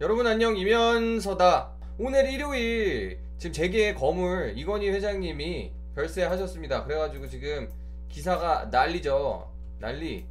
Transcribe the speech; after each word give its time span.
여러분 0.00 0.26
안녕 0.26 0.56
이면서다. 0.56 1.70
오늘 1.98 2.30
일요일 2.32 3.20
지금 3.38 3.52
재계의 3.52 3.94
거물 3.94 4.54
이건희 4.56 4.88
회장님이 4.90 5.72
별세하셨습니다. 5.94 6.84
그래가지고 6.84 7.28
지금 7.28 7.70
기사가 8.08 8.68
난리죠. 8.70 9.50
난리. 9.78 10.26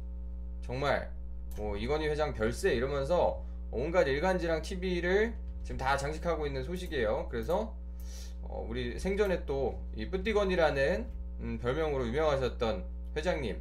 정말 0.62 1.10
뭐 1.56 1.76
이건희 1.76 2.08
회장 2.08 2.34
별세 2.34 2.74
이러면서 2.74 3.42
온갖 3.70 4.06
일간지랑 4.06 4.62
TV를 4.62 5.34
지금 5.62 5.76
다 5.78 5.96
장식하고 5.96 6.46
있는 6.46 6.62
소식이에요. 6.62 7.28
그래서 7.30 7.74
어, 8.42 8.66
우리 8.68 8.98
생전에 8.98 9.44
또 9.46 9.80
이 9.96 10.08
뿌띠건이라는 10.10 11.06
음, 11.40 11.58
별명으로 11.60 12.06
유명하셨던 12.06 12.84
회장님 13.16 13.60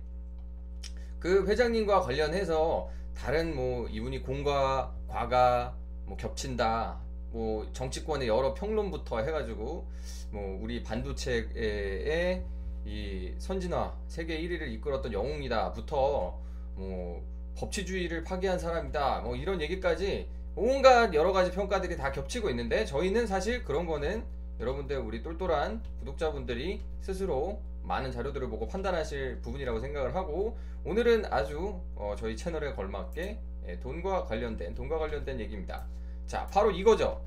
그 1.19 1.45
회장님과 1.47 2.01
관련해서 2.01 2.89
다른 3.15 3.55
뭐 3.55 3.87
이분이 3.87 4.23
공과 4.23 4.93
과가 5.07 5.75
뭐 6.11 6.17
겹친다 6.17 6.99
뭐 7.31 7.65
정치권의 7.71 8.27
여러 8.27 8.53
평론부터 8.53 9.19
해가지고 9.19 9.87
뭐 10.31 10.59
우리 10.61 10.83
반도체의 10.83 12.43
이 12.85 13.33
선진화 13.37 13.95
세계 14.07 14.41
1위를 14.41 14.73
이끌었던 14.73 15.13
영웅이다부터 15.13 16.37
뭐 16.75 17.23
법치주의를 17.55 18.25
파괴한 18.25 18.59
사람이다 18.59 19.21
뭐 19.21 19.37
이런 19.37 19.61
얘기까지 19.61 20.27
온갖 20.55 21.13
여러 21.13 21.31
가지 21.31 21.49
평가들이 21.51 21.95
다 21.95 22.11
겹치고 22.11 22.49
있는데 22.49 22.83
저희는 22.83 23.25
사실 23.25 23.63
그런 23.63 23.85
거는 23.85 24.25
여러분들 24.59 24.97
우리 24.97 25.23
똘똘한 25.23 25.81
구독자분들이 25.99 26.81
스스로 26.99 27.61
많은 27.83 28.11
자료들을 28.11 28.49
보고 28.49 28.67
판단하실 28.67 29.39
부분이라고 29.43 29.79
생각을 29.79 30.13
하고 30.13 30.57
오늘은 30.83 31.31
아주 31.31 31.79
어, 31.95 32.15
저희 32.17 32.35
채널에 32.35 32.73
걸맞게 32.73 33.39
예, 33.67 33.79
돈과 33.79 34.25
관련된 34.25 34.75
돈과 34.75 34.97
관련된 34.97 35.39
얘기입니다. 35.39 35.85
자, 36.27 36.47
바로 36.47 36.71
이거죠. 36.71 37.21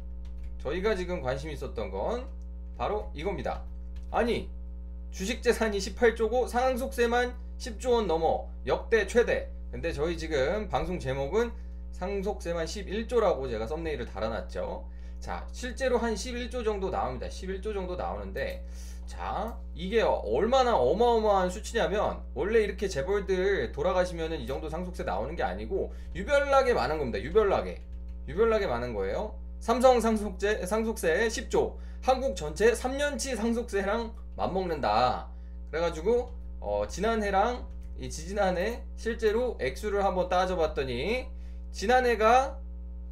저희가 0.59 0.95
지금 0.95 1.21
관심 1.21 1.51
있었던 1.51 1.91
건 1.91 2.27
바로 2.77 3.11
이겁니다. 3.15 3.63
아니, 4.11 4.49
주식 5.11 5.43
재산이 5.43 5.79
18조고 5.79 6.49
상속세만 6.49 7.35
10조 7.59 7.93
원 7.93 8.07
넘어 8.07 8.49
역대 8.67 9.07
최대. 9.07 9.51
근데 9.71 9.93
저희 9.93 10.17
지금 10.17 10.69
방송 10.69 10.99
제목은 10.99 11.53
상속세만 11.93 12.67
11조라고 12.67 13.49
제가 13.49 13.67
썸네일을 13.67 14.07
달아놨죠. 14.07 14.89
자, 15.21 15.47
실제로 15.53 15.99
한 15.99 16.15
11조 16.15 16.65
정도 16.65 16.91
나옵니다. 16.91 17.29
11조 17.29 17.75
정도 17.75 17.97
나오는데 17.97 18.65
자, 19.07 19.57
이게 19.75 20.01
얼마나 20.03 20.77
어마어마한 20.77 21.51
수치냐면 21.51 22.21
원래 22.35 22.61
이렇게 22.61 22.89
재벌들 22.89 23.73
돌아가시면은 23.73 24.41
이 24.41 24.47
정도 24.47 24.69
상속세 24.69 25.05
나오는 25.05 25.35
게 25.37 25.43
아니고 25.43 25.95
유별나게 26.15 26.75
많은 26.75 26.99
겁니다. 26.99 27.21
유별나게. 27.21 27.81
유별나게 28.29 28.67
많은 28.67 28.95
거예요. 28.95 29.35
삼성 29.61 30.01
상속세 30.01 30.67
상속세 30.67 31.29
10조. 31.29 31.77
한국 32.03 32.37
전체 32.37 32.73
3년치 32.73 33.37
상속세랑 33.37 34.15
맞먹는다. 34.37 35.29
그래가지고 35.71 36.33
어, 36.61 36.87
지난해랑 36.89 37.67
이 37.99 38.11
지지난해 38.11 38.83
실제로 38.97 39.57
액수를 39.61 40.05
한번 40.05 40.29
따져봤더니 40.29 41.29
지난해가 41.73 42.59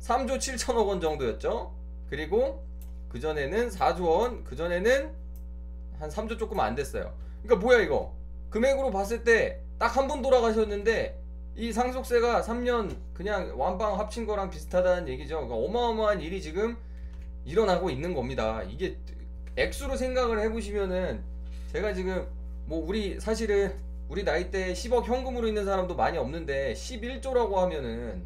3조 0.00 0.38
7천억 0.38 0.88
원 0.88 1.00
정도였죠. 1.00 1.74
그리고 2.08 2.64
그 3.08 3.20
전에는 3.20 3.68
4조 3.68 4.08
원, 4.08 4.44
그 4.44 4.56
전에는 4.56 5.12
한 5.98 6.10
3조 6.10 6.38
조금 6.38 6.60
안 6.60 6.74
됐어요. 6.74 7.14
그러니까 7.42 7.64
뭐야 7.64 7.80
이거? 7.80 8.14
금액으로 8.50 8.90
봤을 8.90 9.24
때 9.24 9.60
딱한번 9.78 10.22
돌아가셨는데 10.22 11.21
이 11.56 11.72
상속세가 11.72 12.42
3년 12.42 12.96
그냥 13.12 13.52
완방 13.58 13.98
합친 13.98 14.26
거랑 14.26 14.50
비슷하다는 14.50 15.08
얘기죠. 15.08 15.46
그러니까 15.46 15.56
어마어마한 15.56 16.20
일이 16.20 16.40
지금 16.40 16.76
일어나고 17.44 17.90
있는 17.90 18.14
겁니다. 18.14 18.62
이게 18.62 18.96
액수로 19.56 19.96
생각을 19.96 20.40
해보시면은 20.40 21.22
제가 21.72 21.92
지금 21.92 22.26
뭐 22.64 22.82
우리 22.86 23.20
사실은 23.20 23.74
우리 24.08 24.24
나이 24.24 24.50
때 24.50 24.72
10억 24.72 25.04
현금으로 25.04 25.46
있는 25.46 25.64
사람도 25.64 25.94
많이 25.94 26.16
없는데 26.18 26.72
11조라고 26.74 27.54
하면은 27.54 28.24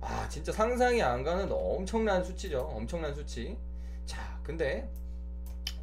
와 0.00 0.28
진짜 0.28 0.52
상상이 0.52 1.00
안 1.02 1.22
가는 1.22 1.48
엄청난 1.50 2.24
수치죠. 2.24 2.60
엄청난 2.60 3.14
수치. 3.14 3.56
자 4.04 4.38
근데 4.42 4.90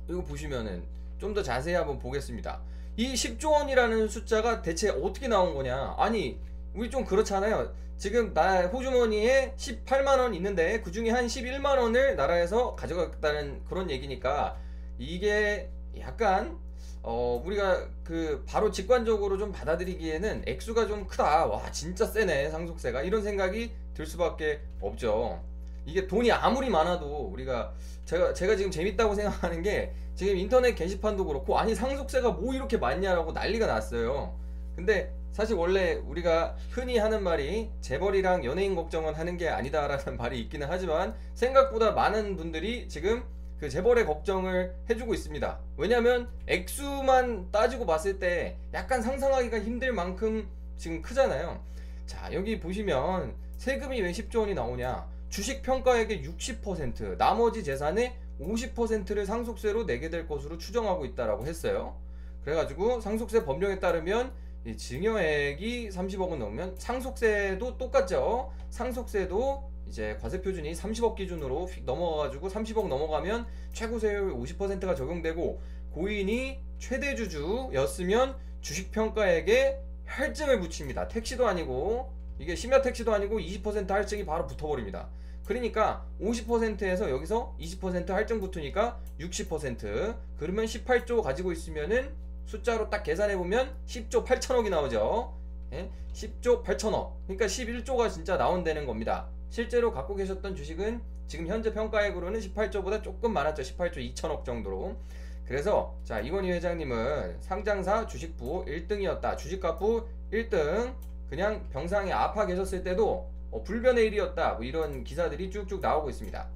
이거 0.09 0.21
보시면은 0.23 0.83
좀 1.19 1.33
더 1.33 1.43
자세히 1.43 1.75
한번 1.75 1.99
보겠습니다. 1.99 2.59
이 2.97 3.13
10조 3.13 3.51
원이라는 3.51 4.07
숫자가 4.07 4.61
대체 4.61 4.89
어떻게 4.89 5.27
나온 5.27 5.53
거냐? 5.53 5.95
아니 5.97 6.39
우리 6.73 6.89
좀 6.89 7.03
그렇잖아요. 7.05 7.73
지금 7.97 8.33
나 8.33 8.65
호주머니에 8.67 9.53
18만 9.57 10.19
원 10.19 10.33
있는데 10.33 10.81
그 10.81 10.91
중에 10.91 11.09
한 11.11 11.27
11만 11.27 11.77
원을 11.77 12.15
나라에서 12.15 12.75
가져갔다는 12.75 13.63
그런 13.65 13.91
얘기니까 13.91 14.57
이게 14.97 15.69
약간 15.99 16.57
어 17.03 17.41
우리가 17.45 17.87
그 18.03 18.43
바로 18.47 18.71
직관적으로 18.71 19.37
좀 19.37 19.51
받아들이기에는 19.51 20.43
액수가 20.47 20.87
좀 20.87 21.05
크다. 21.07 21.45
와 21.45 21.71
진짜 21.71 22.05
세네 22.05 22.49
상속세가 22.49 23.03
이런 23.03 23.21
생각이 23.21 23.71
들 23.93 24.05
수밖에 24.05 24.61
없죠. 24.79 25.43
이게 25.85 26.07
돈이 26.07 26.31
아무리 26.31 26.69
많아도 26.69 27.29
우리가 27.33 27.73
제가 28.05 28.33
제가 28.33 28.55
지금 28.55 28.71
재밌다고 28.71 29.15
생각하는 29.15 29.61
게 29.61 29.93
지금 30.15 30.37
인터넷 30.37 30.75
게시판도 30.75 31.25
그렇고 31.25 31.57
아니 31.57 31.75
상속세가 31.75 32.31
뭐 32.31 32.53
이렇게 32.53 32.77
많냐라고 32.77 33.31
난리가 33.31 33.67
났어요. 33.67 34.35
근데 34.75 35.11
사실 35.31 35.55
원래 35.55 35.93
우리가 35.93 36.55
흔히 36.71 36.97
하는 36.97 37.23
말이 37.23 37.69
재벌이랑 37.79 38.43
연예인 38.43 38.75
걱정은 38.75 39.13
하는 39.13 39.37
게 39.37 39.47
아니다라는 39.47 40.17
말이 40.19 40.39
있기는 40.41 40.67
하지만 40.69 41.15
생각보다 41.35 41.91
많은 41.91 42.35
분들이 42.35 42.87
지금 42.89 43.23
그 43.59 43.69
재벌의 43.69 44.05
걱정을 44.05 44.73
해주고 44.89 45.13
있습니다. 45.13 45.59
왜냐하면 45.77 46.29
액수만 46.47 47.51
따지고 47.51 47.85
봤을 47.85 48.19
때 48.19 48.57
약간 48.73 49.01
상상하기가 49.01 49.59
힘들 49.59 49.93
만큼 49.93 50.49
지금 50.77 51.01
크잖아요. 51.01 51.63
자 52.07 52.33
여기 52.33 52.59
보시면 52.59 53.35
세금이 53.57 54.01
왜 54.01 54.11
10조 54.11 54.39
원이 54.39 54.55
나오냐? 54.55 55.07
주식 55.29 55.61
평가액의 55.61 56.23
60% 56.27 57.17
나머지 57.17 57.63
재산의 57.63 58.15
50%를 58.41 59.25
상속세로 59.25 59.85
내게 59.85 60.09
될 60.09 60.27
것으로 60.27 60.57
추정하고 60.57 61.05
있다라고 61.05 61.45
했어요. 61.45 61.95
그래가지고 62.43 62.99
상속세 62.99 63.45
법령에 63.45 63.79
따르면 63.79 64.33
이 64.33 64.50
증여액이 64.77 65.89
30억은 65.89 66.37
넘으면 66.37 66.75
상속세도 66.77 67.77
똑같죠. 67.77 68.51
상속세도 68.69 69.71
이제 69.87 70.17
과세 70.21 70.41
표준이 70.41 70.73
30억 70.73 71.15
기준으로 71.15 71.65
휙 71.65 71.83
넘어가가지고 71.83 72.47
30억 72.47 72.87
넘어가면 72.87 73.47
최고 73.73 73.99
세율 73.99 74.33
50%가 74.33 74.95
적용되고 74.95 75.61
고인이 75.91 76.59
최대 76.79 77.15
주주였으면 77.15 78.35
주식 78.61 78.91
평가액에 78.91 79.81
할증을 80.05 80.59
붙입니다. 80.59 81.07
택시도 81.07 81.47
아니고 81.47 82.13
이게 82.39 82.55
심야 82.55 82.81
택시도 82.81 83.13
아니고 83.13 83.39
20% 83.39 83.87
할증이 83.89 84.25
바로 84.25 84.45
붙어버립니다. 84.45 85.09
그러니까 85.45 86.05
50%에서 86.21 87.09
여기서 87.09 87.55
20% 87.59 88.09
할증 88.09 88.39
붙으니까 88.39 88.99
60% 89.19 90.15
그러면 90.37 90.65
18조 90.65 91.21
가지고 91.21 91.51
있으면은 91.51 92.13
숫자로 92.45 92.89
딱 92.89 93.03
계산해 93.03 93.37
보면 93.37 93.75
10조 93.85 94.25
8천억이 94.25 94.69
나오죠. 94.69 95.33
예? 95.73 95.89
10조 96.13 96.63
8천억. 96.63 97.13
그러니까 97.25 97.45
11조가 97.45 98.11
진짜 98.11 98.37
나온다는 98.37 98.85
겁니다. 98.85 99.27
실제로 99.49 99.91
갖고 99.91 100.15
계셨던 100.15 100.55
주식은 100.55 101.01
지금 101.27 101.47
현재 101.47 101.73
평가액으로는 101.73 102.39
18조보다 102.39 103.01
조금 103.03 103.33
많았죠. 103.33 103.61
18조 103.63 103.97
2천억 104.13 104.43
정도로. 104.43 104.97
그래서 105.45 105.95
자 106.03 106.19
이건희 106.19 106.51
회장님은 106.51 107.41
상장사 107.41 108.05
주식부 108.05 108.65
1등이었다. 108.65 109.37
주식값부 109.37 110.07
1등. 110.31 110.93
그냥 111.29 111.65
병상에 111.69 112.11
아파 112.11 112.45
계셨을 112.45 112.83
때도 112.83 113.29
어, 113.51 113.63
불변의 113.63 114.07
일이었다. 114.07 114.53
뭐 114.53 114.63
이런 114.63 115.03
기사들이 115.03 115.49
쭉쭉 115.51 115.79
나오고 115.81 116.09
있습니다. 116.09 116.47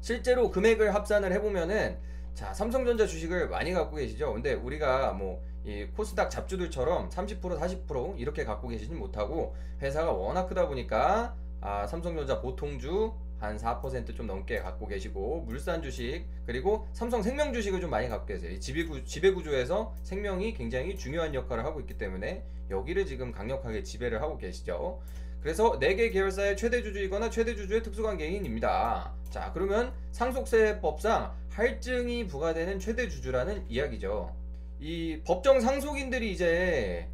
실제로 0.00 0.50
금액을 0.50 0.94
합산을 0.94 1.32
해보면은 1.32 1.98
자 2.38 2.54
삼성전자 2.54 3.04
주식을 3.04 3.48
많이 3.48 3.72
갖고 3.72 3.96
계시죠. 3.96 4.32
근데 4.32 4.54
우리가 4.54 5.12
뭐이 5.12 5.88
코스닥 5.96 6.30
잡주들처럼 6.30 7.08
30% 7.08 7.40
40% 7.40 8.16
이렇게 8.16 8.44
갖고 8.44 8.68
계시진 8.68 8.96
못하고 8.96 9.56
회사가 9.82 10.12
워낙 10.12 10.46
크다 10.46 10.68
보니까 10.68 11.34
아, 11.60 11.84
삼성전자 11.88 12.40
보통주 12.40 13.12
한 13.40 13.56
4%좀 13.56 14.28
넘게 14.28 14.60
갖고 14.60 14.86
계시고 14.86 15.46
물산 15.48 15.82
주식 15.82 16.26
그리고 16.46 16.86
삼성 16.92 17.22
생명 17.22 17.52
주식을 17.52 17.80
좀 17.80 17.90
많이 17.90 18.08
갖고 18.08 18.26
계세요. 18.26 18.56
지배구, 18.60 19.04
지배구조에서 19.04 19.96
생명이 20.04 20.54
굉장히 20.54 20.96
중요한 20.96 21.34
역할을 21.34 21.64
하고 21.64 21.80
있기 21.80 21.98
때문에 21.98 22.44
여기를 22.70 23.04
지금 23.06 23.32
강력하게 23.32 23.82
지배를 23.82 24.22
하고 24.22 24.38
계시죠. 24.38 25.00
그래서 25.40 25.78
4개 25.78 26.12
계열사의 26.12 26.56
최대 26.56 26.82
주주이거나 26.82 27.30
최대 27.30 27.54
주주의 27.54 27.82
특수관계인입니다. 27.82 29.12
자, 29.30 29.50
그러면 29.52 29.92
상속세법상 30.12 31.32
할증이 31.50 32.26
부과되는 32.26 32.78
최대 32.78 33.08
주주라는 33.08 33.64
이야기죠. 33.68 34.34
이 34.80 35.20
법정 35.24 35.60
상속인들이 35.60 36.32
이제 36.32 37.08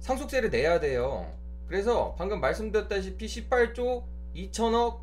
상속세를 0.00 0.50
내야 0.50 0.80
돼요. 0.80 1.32
그래서 1.66 2.14
방금 2.16 2.40
말씀드렸다시피 2.40 3.26
18조 3.26 4.04
2천억 4.34 5.00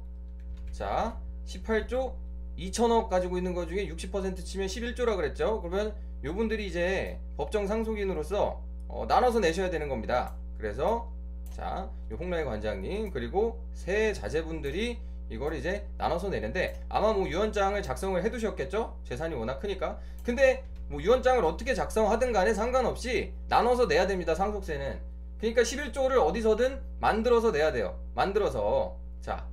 자 0.71 1.19
18조 1.45 2.13
2천억 2.57 3.09
가지고 3.09 3.37
있는 3.37 3.53
것 3.53 3.67
중에 3.67 3.87
60% 3.87 4.43
치면 4.43 4.67
11조라 4.67 5.15
그랬죠. 5.15 5.61
그러면 5.61 5.93
요분들이 6.23 6.65
이제 6.65 7.19
법정 7.37 7.67
상속인으로서 7.67 8.63
어, 8.87 9.05
나눠서 9.07 9.39
내셔야 9.39 9.69
되는 9.69 9.89
겁니다. 9.89 10.35
그래서 10.57 11.11
자, 11.55 11.89
요 12.11 12.17
홍라이 12.19 12.43
관장님 12.43 13.11
그리고 13.11 13.63
세 13.73 14.11
자제분들이 14.11 14.99
이걸 15.29 15.55
이제 15.55 15.87
나눠서 15.97 16.27
내는데 16.27 16.81
아마 16.89 17.13
뭐 17.13 17.29
유언장을 17.29 17.81
작성을 17.81 18.21
해두셨겠죠? 18.21 18.99
재산이 19.05 19.35
워낙 19.35 19.59
크니까. 19.61 19.97
근데 20.21 20.65
뭐 20.89 21.01
유언장을 21.01 21.45
어떻게 21.45 21.73
작성하든 21.73 22.33
간에 22.33 22.53
상관없이 22.53 23.31
나눠서 23.47 23.85
내야 23.85 24.05
됩니다. 24.05 24.35
상속세는. 24.35 24.99
그러니까 25.39 25.61
11조를 25.61 26.17
어디서든 26.17 26.81
만들어서 26.99 27.51
내야 27.51 27.71
돼요. 27.71 27.97
만들어서 28.15 28.97
자, 29.21 29.47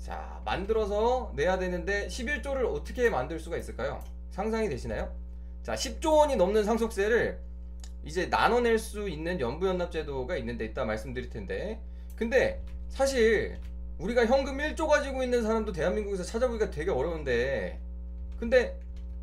자 0.00 0.42
만들어서 0.44 1.32
내야 1.36 1.56
되는데 1.56 2.08
11조를 2.08 2.66
어떻게 2.74 3.08
만들 3.10 3.38
수가 3.38 3.56
있을까요? 3.58 4.02
상상이 4.32 4.68
되시나요? 4.68 5.14
자, 5.62 5.74
10조 5.74 6.18
원이 6.18 6.34
넘는 6.34 6.64
상속세를 6.64 7.38
이제 8.04 8.26
나눠낼 8.26 8.78
수 8.78 9.08
있는 9.08 9.40
연부연납제도가 9.40 10.36
있는데 10.38 10.64
이따 10.64 10.84
말씀드릴 10.84 11.30
텐데. 11.30 11.80
근데 12.16 12.60
사실 12.88 13.58
우리가 13.98 14.26
현금 14.26 14.58
1조 14.58 14.88
가지고 14.88 15.22
있는 15.22 15.42
사람도 15.42 15.72
대한민국에서 15.72 16.24
찾아보기가 16.24 16.70
되게 16.70 16.90
어려운데. 16.90 17.78
근데 18.38 18.78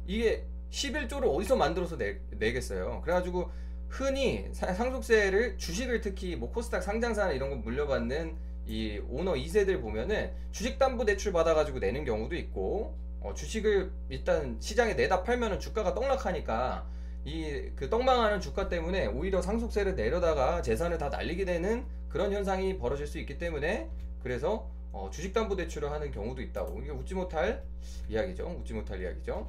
이게 0.08 0.44
11조를 0.72 1.26
어디서 1.36 1.56
만들어서 1.56 1.98
내, 1.98 2.18
내겠어요? 2.32 3.02
그래가지고 3.02 3.50
흔히 3.90 4.48
사- 4.54 4.74
상속세를 4.74 5.58
주식을 5.58 6.02
특히 6.02 6.36
뭐 6.36 6.52
코스닥 6.52 6.84
상장사나 6.84 7.32
이런 7.32 7.50
거 7.50 7.56
물려받는 7.58 8.36
이 8.68 9.02
오너 9.10 9.34
2세들 9.34 9.82
보면은 9.82 10.32
주식담보대출 10.52 11.34
받아가지고 11.34 11.80
내는 11.80 12.06
경우도 12.06 12.36
있고 12.36 12.96
어, 13.20 13.34
주식을 13.34 13.92
일단 14.10 14.58
시장에 14.60 14.94
내다 14.94 15.24
팔면은 15.24 15.60
주가가 15.60 15.94
떡락하니까 15.96 16.86
이 17.26 17.70
그 17.80 17.90
떡망하는 17.90 18.42
주가 18.42 18.68
때문에 18.68 19.08
오히려 19.08 19.42
상속세를 19.42 19.96
내려다가 19.96 20.62
재산을 20.62 20.98
다 20.98 21.08
날리게 21.08 21.46
되는 21.46 21.86
그런 22.10 22.34
현상이 22.34 22.78
벌어질 22.78 23.08
수 23.08 23.18
있기 23.20 23.38
때문에 23.38 23.90
그래서 24.22 24.70
어, 24.92 25.10
주식담보대출을 25.12 25.92
하는 25.92 26.12
경우도 26.12 26.42
있다고. 26.42 26.82
이게 26.82 26.92
웃지 26.92 27.16
못할 27.16 27.64
이야기죠. 28.10 28.58
웃지 28.60 28.74
못할 28.74 29.02
이야기죠. 29.02 29.48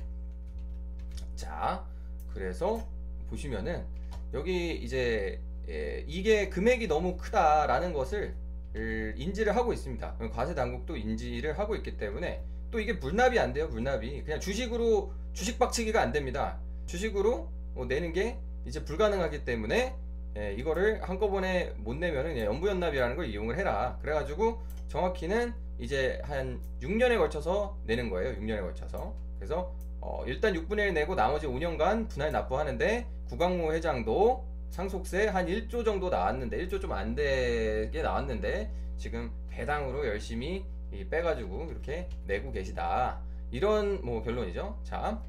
자 1.34 1.84
그래서 2.32 2.86
보시면은 3.30 3.84
여기 4.32 4.76
이제 4.76 5.40
예, 5.68 6.04
이게 6.06 6.48
금액이 6.48 6.86
너무 6.86 7.16
크다라는 7.16 7.92
것을 7.92 8.34
을 8.76 9.14
인지를 9.16 9.56
하고 9.56 9.72
있습니다. 9.72 10.14
과세 10.32 10.54
당국도 10.54 10.96
인지를 10.96 11.58
하고 11.58 11.74
있기 11.74 11.96
때문에 11.96 12.40
또 12.70 12.78
이게 12.78 12.92
물납이 12.92 13.36
안 13.40 13.52
돼요 13.52 13.66
물납이. 13.66 14.22
그냥 14.22 14.38
주식으로 14.38 15.12
주식 15.32 15.58
박치기가 15.58 16.00
안 16.00 16.12
됩니다. 16.12 16.60
주식으로 16.86 17.48
어, 17.50 17.59
내는 17.88 18.12
게 18.12 18.38
이제 18.66 18.84
불가능하기 18.84 19.44
때문에 19.44 19.94
예, 20.36 20.52
이거를 20.54 21.02
한꺼번에 21.02 21.72
못 21.78 21.96
내면은 21.96 22.38
연부연납이라는 22.38 23.16
걸 23.16 23.26
이용을 23.26 23.58
해라. 23.58 23.98
그래가지고 24.00 24.60
정확히는 24.88 25.52
이제 25.78 26.20
한 26.24 26.60
6년에 26.82 27.18
걸쳐서 27.18 27.76
내는 27.84 28.10
거예요. 28.10 28.34
6년에 28.36 28.60
걸쳐서. 28.60 29.14
그래서 29.38 29.74
어, 30.00 30.22
일단 30.26 30.54
6분의 30.54 30.78
1 30.88 30.94
내고 30.94 31.14
나머지 31.14 31.46
5년간 31.46 32.08
분할 32.08 32.30
납부하는데 32.32 33.06
구광모 33.28 33.72
회장도 33.72 34.44
상속세 34.70 35.26
한 35.28 35.46
1조 35.46 35.84
정도 35.84 36.10
나왔는데 36.10 36.56
1조 36.66 36.80
좀 36.80 36.92
안 36.92 37.14
되게 37.14 38.02
나왔는데 38.02 38.70
지금 38.98 39.30
배당으로 39.48 40.06
열심히 40.06 40.64
이 40.92 41.04
빼가지고 41.08 41.68
이렇게 41.70 42.08
내고 42.26 42.52
계시다. 42.52 43.18
이런 43.50 44.00
뭐 44.04 44.22
결론이죠. 44.22 44.78
자 44.84 45.20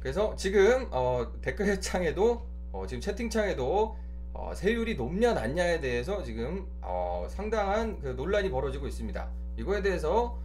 그래서 0.00 0.34
지금 0.34 0.88
어, 0.90 1.26
댓글창에도 1.42 2.42
어, 2.72 2.86
지금 2.86 3.00
채팅창에도 3.00 3.96
어, 4.32 4.52
세율이 4.54 4.96
높냐 4.96 5.34
낮냐에 5.34 5.80
대해서 5.80 6.22
지금 6.22 6.66
어, 6.80 7.26
상당한 7.28 8.00
그 8.00 8.08
논란이 8.08 8.50
벌어지고 8.50 8.86
있습니다. 8.86 9.28
이거에 9.58 9.82
대해서 9.82 10.38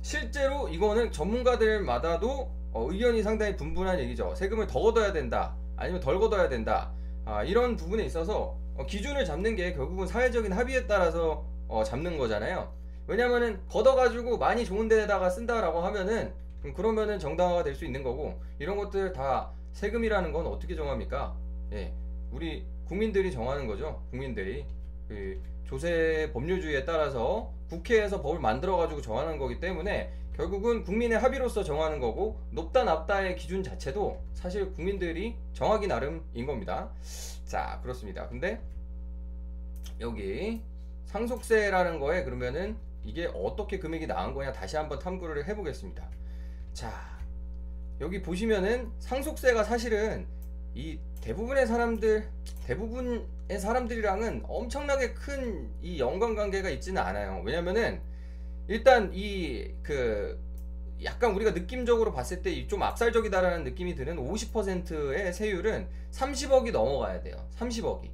실제로 0.00 0.68
이거는 0.68 1.12
전문가들마다도 1.12 2.50
어, 2.72 2.86
의견이 2.90 3.22
상당히 3.22 3.54
분분한 3.56 4.00
얘기죠. 4.00 4.34
세금을 4.34 4.66
더 4.66 4.80
걷어야 4.80 5.12
된다, 5.12 5.54
아니면 5.76 6.00
덜 6.00 6.18
걷어야 6.18 6.48
된다. 6.48 6.90
아, 7.24 7.44
이런 7.44 7.76
부분에 7.76 8.04
있어서 8.04 8.56
어, 8.76 8.86
기준을 8.86 9.26
잡는 9.26 9.54
게 9.56 9.74
결국은 9.74 10.06
사회적인 10.06 10.52
합의에 10.52 10.86
따라서 10.86 11.44
어, 11.68 11.84
잡는 11.84 12.16
거잖아요. 12.16 12.72
왜냐면은 13.06 13.60
걷어가지고 13.68 14.38
많이 14.38 14.64
좋은 14.64 14.88
데다가 14.88 15.28
쓴다라고 15.28 15.80
하면은 15.80 16.32
음, 16.64 16.72
그러면은 16.74 17.18
정당화가 17.18 17.64
될 17.64 17.74
수 17.74 17.84
있는 17.84 18.02
거고 18.02 18.40
이런 18.58 18.76
것들 18.76 19.12
다 19.12 19.50
세금이라는 19.72 20.32
건 20.32 20.46
어떻게 20.46 20.74
정합니까? 20.76 21.34
예, 21.72 21.92
우리 22.30 22.64
국민들이 22.84 23.32
정하는 23.32 23.66
거죠. 23.66 24.02
국민들이 24.10 24.66
그 25.08 25.40
조세 25.66 26.30
법률주의에 26.32 26.84
따라서 26.84 27.50
국회에서 27.70 28.20
법을 28.20 28.38
만들어 28.40 28.76
가지고 28.76 29.00
정하는 29.00 29.38
거기 29.38 29.58
때문에 29.58 30.12
결국은 30.36 30.82
국민의 30.84 31.18
합의로서 31.18 31.62
정하는 31.64 31.98
거고 32.00 32.38
높다 32.50 32.84
낮다의 32.84 33.36
기준 33.36 33.62
자체도 33.62 34.20
사실 34.34 34.72
국민들이 34.74 35.36
정하기 35.54 35.86
나름인 35.86 36.46
겁니다. 36.46 36.90
자 37.46 37.80
그렇습니다. 37.82 38.28
근데 38.28 38.60
여기 40.00 40.62
상속세라는 41.06 41.98
거에 42.00 42.24
그러면은 42.24 42.76
이게 43.04 43.26
어떻게 43.34 43.78
금액이 43.78 44.06
나온 44.06 44.32
거냐 44.34 44.52
다시 44.52 44.76
한번 44.76 44.98
탐구를 44.98 45.46
해보겠습니다. 45.48 46.08
자 46.72 46.90
여기 48.00 48.22
보시면은 48.22 48.90
상속세가 48.98 49.64
사실은 49.64 50.26
이 50.74 50.98
대부분의 51.20 51.66
사람들 51.66 52.28
대부분의 52.66 53.58
사람들이랑은 53.60 54.44
엄청나게 54.48 55.14
큰 55.14 55.70
이 55.82 55.98
연관관계가 55.98 56.70
있지는 56.70 57.02
않아요. 57.02 57.42
왜냐면은 57.44 58.00
일단 58.68 59.10
이 59.14 59.70
그 59.82 60.40
약간 61.04 61.32
우리가 61.34 61.50
느낌적으로 61.50 62.12
봤을 62.12 62.42
때 62.42 62.66
좀 62.68 62.82
압살적이다라는 62.82 63.64
느낌이 63.64 63.94
드는 63.96 64.16
50%의 64.16 65.32
세율은 65.32 65.88
30억이 66.12 66.70
넘어가야 66.72 67.20
돼요. 67.22 67.36
30억이 67.58 68.08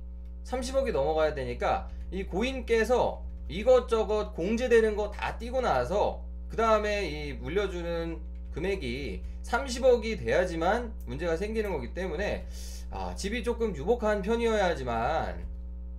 30억이 0.44 0.92
넘어가야 0.92 1.34
되니까 1.34 1.88
이 2.10 2.24
고인께서 2.24 3.22
이것저것 3.48 4.32
공제되는 4.34 4.96
거 4.96 5.10
다 5.10 5.36
띄고 5.38 5.60
나서 5.60 6.24
그 6.48 6.56
다음에 6.56 7.06
이 7.08 7.32
물려주는 7.34 8.18
금액이 8.52 9.22
30억이 9.44 10.18
돼야지만 10.18 10.92
문제가 11.06 11.36
생기는 11.36 11.70
거기 11.70 11.94
때문에 11.94 12.46
아, 12.90 13.14
집이 13.14 13.44
조금 13.44 13.74
유복한 13.76 14.22
편이어야지만 14.22 15.46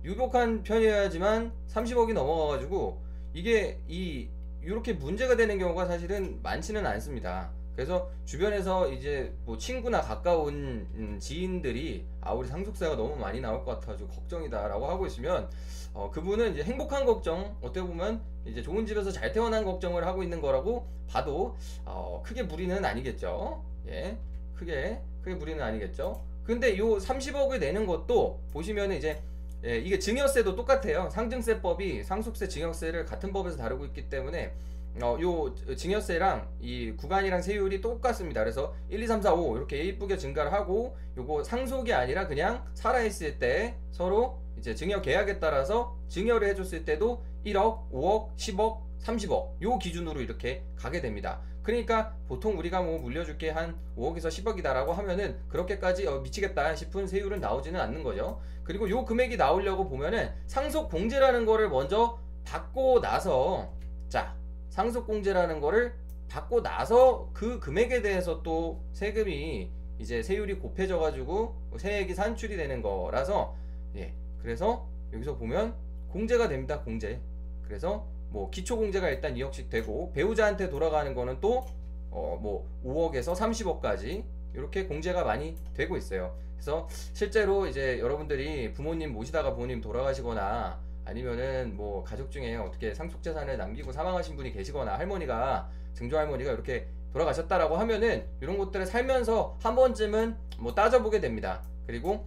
유복한 0.04 0.62
편이어야지만 0.62 1.52
30억이 1.68 2.12
넘어가가지고 2.12 3.00
이게 3.34 3.78
이 3.88 4.28
이렇게 4.62 4.92
문제가 4.92 5.36
되는 5.36 5.58
경우가 5.58 5.86
사실은 5.86 6.40
많지는 6.42 6.86
않습니다. 6.86 7.50
그래서 7.74 8.10
주변에서 8.24 8.90
이제 8.90 9.32
뭐 9.44 9.56
친구나 9.56 10.00
가까운 10.00 10.86
음, 10.94 11.18
지인들이 11.20 12.04
아 12.20 12.32
우리 12.32 12.48
상속세가 12.48 12.96
너무 12.96 13.16
많이 13.16 13.40
나올 13.40 13.64
것 13.64 13.72
같아가지고 13.74 14.10
걱정이다라고 14.10 14.86
하고 14.86 15.06
있으면 15.06 15.48
어, 15.92 16.10
그분은 16.10 16.52
이제 16.52 16.62
행복한 16.62 17.04
걱정 17.04 17.56
어떻게 17.60 17.82
보면 17.82 18.20
이제 18.44 18.62
좋은 18.62 18.86
집에서 18.86 19.10
잘 19.10 19.32
태어난 19.32 19.64
걱정을 19.64 20.06
하고 20.06 20.22
있는 20.22 20.40
거라고 20.40 20.86
봐도 21.08 21.56
어, 21.84 22.22
크게 22.24 22.42
무리는 22.42 22.84
아니겠죠. 22.84 23.64
예, 23.88 24.16
크게 24.54 25.00
크게 25.22 25.34
무리는 25.34 25.62
아니겠죠. 25.62 26.22
근데 26.44 26.76
요 26.78 26.96
30억을 26.96 27.60
내는 27.60 27.86
것도 27.86 28.40
보시면 28.52 28.92
이제 28.92 29.22
예, 29.64 29.78
이게 29.78 29.98
증여세도 29.98 30.56
똑같아요. 30.56 31.10
상증세법이 31.10 32.02
상속세 32.02 32.48
증여세를 32.48 33.04
같은 33.04 33.32
법에서 33.32 33.56
다루고 33.58 33.84
있기 33.86 34.08
때문에 34.08 34.52
어, 35.00 35.16
요 35.20 35.54
증여세랑 35.76 36.48
이 36.60 36.92
구간이랑 36.96 37.42
세율이 37.42 37.80
똑같습니다. 37.80 38.40
그래서 38.40 38.74
1, 38.88 39.02
2, 39.02 39.06
3, 39.06 39.22
4, 39.22 39.34
5 39.34 39.56
이렇게 39.56 39.84
예쁘게 39.86 40.16
증가를 40.16 40.52
하고 40.52 40.96
요거 41.16 41.44
상속이 41.44 41.92
아니라 41.92 42.26
그냥 42.26 42.64
살아있을 42.74 43.38
때 43.38 43.76
서로 43.90 44.40
이제 44.58 44.74
증여 44.74 45.00
계약에 45.00 45.38
따라서 45.38 45.96
증여를 46.08 46.48
해줬을 46.48 46.84
때도 46.84 47.22
1억, 47.46 47.90
5억, 47.90 48.36
10억, 48.36 48.80
30억 49.00 49.62
요 49.62 49.78
기준으로 49.78 50.20
이렇게 50.20 50.64
가게 50.76 51.00
됩니다. 51.00 51.40
그러니까 51.62 52.14
보통 52.26 52.58
우리가 52.58 52.82
뭐 52.82 52.98
물려줄게 52.98 53.50
한 53.50 53.78
5억에서 53.96 54.28
10억이다라고 54.28 54.88
하면은 54.88 55.38
그렇게까지 55.48 56.06
어, 56.06 56.20
미치겠다 56.20 56.74
싶은 56.74 57.06
세율은 57.06 57.40
나오지는 57.40 57.80
않는 57.80 58.02
거죠. 58.02 58.40
그리고 58.64 58.88
요 58.90 59.04
금액이 59.04 59.36
나오려고 59.36 59.88
보면은 59.88 60.30
상속 60.46 60.90
공제라는 60.90 61.46
거를 61.46 61.68
먼저 61.68 62.18
받고 62.44 63.00
나서 63.00 63.72
자 64.08 64.34
상속 64.70 65.06
공제라는 65.06 65.60
거를 65.60 65.92
받고 66.28 66.62
나서 66.62 67.28
그 67.34 67.60
금액에 67.60 68.02
대해서 68.02 68.42
또 68.42 68.80
세금이 68.92 69.70
이제 69.98 70.22
세율이 70.22 70.58
곱해져 70.58 70.98
가지고 70.98 71.56
세액이 71.76 72.14
산출이 72.14 72.56
되는 72.56 72.80
거라서 72.80 73.54
예 73.96 74.14
그래서 74.40 74.86
여기서 75.12 75.36
보면 75.36 75.74
공제가 76.08 76.48
됩니다 76.48 76.80
공제 76.80 77.20
그래서 77.64 78.06
뭐 78.30 78.48
기초 78.50 78.76
공제가 78.76 79.08
일단 79.10 79.34
2억씩 79.34 79.68
되고 79.68 80.12
배우자한테 80.12 80.70
돌아가는 80.70 81.14
거는 81.14 81.40
또 81.40 81.66
어 82.12 82.36
뭐 82.40 82.66
5억에서 82.84 83.34
30억까지 83.34 84.24
이렇게 84.54 84.86
공제가 84.86 85.24
많이 85.24 85.56
되고 85.74 85.96
있어요. 85.96 86.34
그래서 86.54 86.88
실제로 87.12 87.66
이제 87.66 87.98
여러분들이 88.00 88.72
부모님 88.72 89.12
모시다가 89.12 89.54
부모님 89.54 89.80
돌아가시거나 89.80 90.78
아니면은 91.04 91.76
뭐 91.76 92.04
가족 92.04 92.30
중에 92.30 92.56
어떻게 92.56 92.94
상속 92.94 93.22
재산을 93.22 93.56
남기고 93.56 93.92
사망하신 93.92 94.36
분이 94.36 94.52
계시거나 94.52 94.98
할머니가 94.98 95.68
증조 95.94 96.16
할머니가 96.18 96.52
이렇게 96.52 96.86
돌아가셨다라고 97.12 97.76
하면은 97.76 98.24
이런 98.40 98.56
것들을 98.58 98.86
살면서 98.86 99.58
한 99.60 99.74
번쯤은 99.74 100.36
뭐 100.58 100.74
따져보게 100.74 101.20
됩니다. 101.20 101.62
그리고 101.86 102.26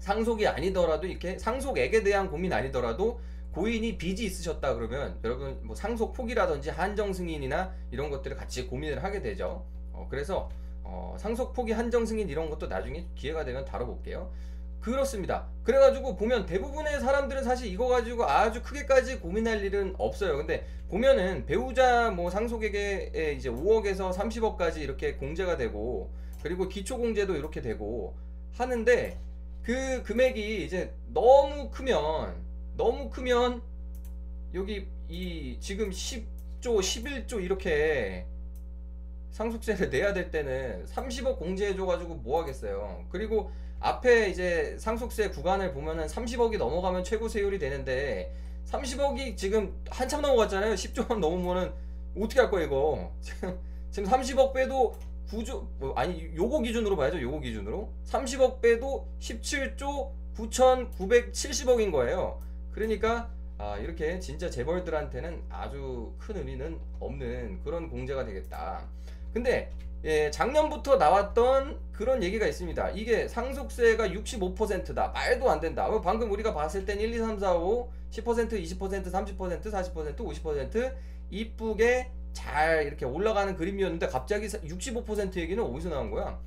상속이 0.00 0.46
아니더라도 0.46 1.06
이렇게 1.06 1.38
상속액에 1.38 2.02
대한 2.02 2.30
고민 2.30 2.52
아니더라도 2.52 3.20
고인이 3.52 3.98
빚이 3.98 4.24
있으셨다 4.24 4.74
그러면 4.74 5.18
여러분 5.24 5.58
뭐 5.62 5.74
상속 5.74 6.14
포기라든지 6.14 6.70
한정 6.70 7.12
승인이나 7.12 7.74
이런 7.90 8.08
것들을 8.08 8.36
같이 8.36 8.66
고민을 8.66 9.02
하게 9.02 9.20
되죠. 9.20 9.64
어, 9.92 10.06
그래서 10.08 10.48
어, 10.84 11.16
상속 11.18 11.52
포기 11.52 11.72
한정 11.72 12.06
승인 12.06 12.28
이런 12.28 12.48
것도 12.48 12.68
나중에 12.68 13.06
기회가 13.14 13.44
되면 13.44 13.64
다뤄볼게요. 13.64 14.30
그렇습니다. 14.80 15.48
그래가지고 15.64 16.16
보면 16.16 16.46
대부분의 16.46 17.00
사람들은 17.00 17.42
사실 17.44 17.68
이거 17.68 17.88
가지고 17.88 18.24
아주 18.24 18.62
크게까지 18.62 19.18
고민할 19.18 19.64
일은 19.64 19.94
없어요. 19.98 20.36
근데 20.36 20.66
보면은 20.88 21.44
배우자 21.46 22.10
뭐 22.10 22.30
상속액에 22.30 23.34
이제 23.36 23.50
5억에서 23.50 24.12
30억까지 24.12 24.78
이렇게 24.78 25.14
공제가 25.14 25.56
되고 25.56 26.10
그리고 26.42 26.68
기초 26.68 26.96
공제도 26.96 27.34
이렇게 27.34 27.60
되고 27.60 28.14
하는데 28.54 29.18
그 29.62 30.02
금액이 30.04 30.64
이제 30.64 30.94
너무 31.12 31.70
크면 31.70 32.36
너무 32.76 33.10
크면 33.10 33.60
여기 34.54 34.86
이 35.08 35.58
지금 35.60 35.90
10조 35.90 36.26
11조 36.62 37.42
이렇게 37.42 38.24
상속세를 39.32 39.90
내야 39.90 40.14
될 40.14 40.30
때는 40.30 40.86
30억 40.86 41.38
공제해줘가지고 41.38 42.14
뭐 42.16 42.40
하겠어요. 42.40 43.04
그리고 43.10 43.50
앞에 43.80 44.28
이제 44.30 44.76
상속세 44.78 45.30
구간을 45.30 45.72
보면은 45.72 46.06
30억이 46.06 46.58
넘어가면 46.58 47.04
최고 47.04 47.28
세율이 47.28 47.58
되는데 47.58 48.34
30억이 48.66 49.36
지금 49.36 49.74
한참 49.88 50.20
넘어갔잖아요. 50.20 50.74
10조만 50.74 51.18
넘으면은 51.18 51.72
어떻게 52.18 52.40
할 52.40 52.50
거예요 52.50 52.66
이거? 52.66 53.12
지금 53.22 53.58
지금 53.90 54.10
30억 54.10 54.52
빼도 54.52 54.94
9조 55.30 55.66
뭐, 55.78 55.94
아니 55.94 56.30
요거 56.34 56.62
기준으로 56.62 56.96
봐야죠. 56.96 57.20
요거 57.20 57.40
기준으로 57.40 57.90
30억 58.06 58.60
빼도 58.60 59.06
17조 59.20 60.10
9,970억인 60.36 61.90
거예요. 61.92 62.40
그러니까 62.72 63.30
아, 63.58 63.76
이렇게 63.76 64.20
진짜 64.20 64.48
재벌들한테는 64.48 65.42
아주 65.50 66.12
큰 66.18 66.36
의미는 66.36 66.78
없는 67.00 67.62
그런 67.64 67.88
공제가 67.90 68.24
되겠다. 68.24 68.84
근데 69.32 69.70
예, 70.04 70.30
작년부터 70.30 70.96
나왔던 70.96 71.78
그런 71.92 72.22
얘기가 72.22 72.46
있습니다. 72.46 72.90
이게 72.90 73.26
상속세가 73.26 74.08
65%다. 74.08 75.08
말도 75.08 75.50
안 75.50 75.58
된다. 75.58 75.88
뭐 75.88 76.00
방금 76.00 76.30
우리가 76.30 76.54
봤을 76.54 76.84
땐 76.84 77.00
1, 77.00 77.12
2, 77.12 77.18
3, 77.18 77.38
4, 77.38 77.54
5, 77.54 77.90
10%, 78.10 78.52
20%, 78.52 79.12
30%, 79.12 79.62
40%, 79.62 80.16
50% 80.16 80.94
이쁘게 81.30 82.10
잘 82.32 82.86
이렇게 82.86 83.04
올라가는 83.04 83.54
그림이었는데 83.56 84.06
갑자기 84.06 84.46
65% 84.46 85.36
얘기는 85.36 85.62
어디서 85.62 85.88
나온 85.88 86.10
거야? 86.10 86.38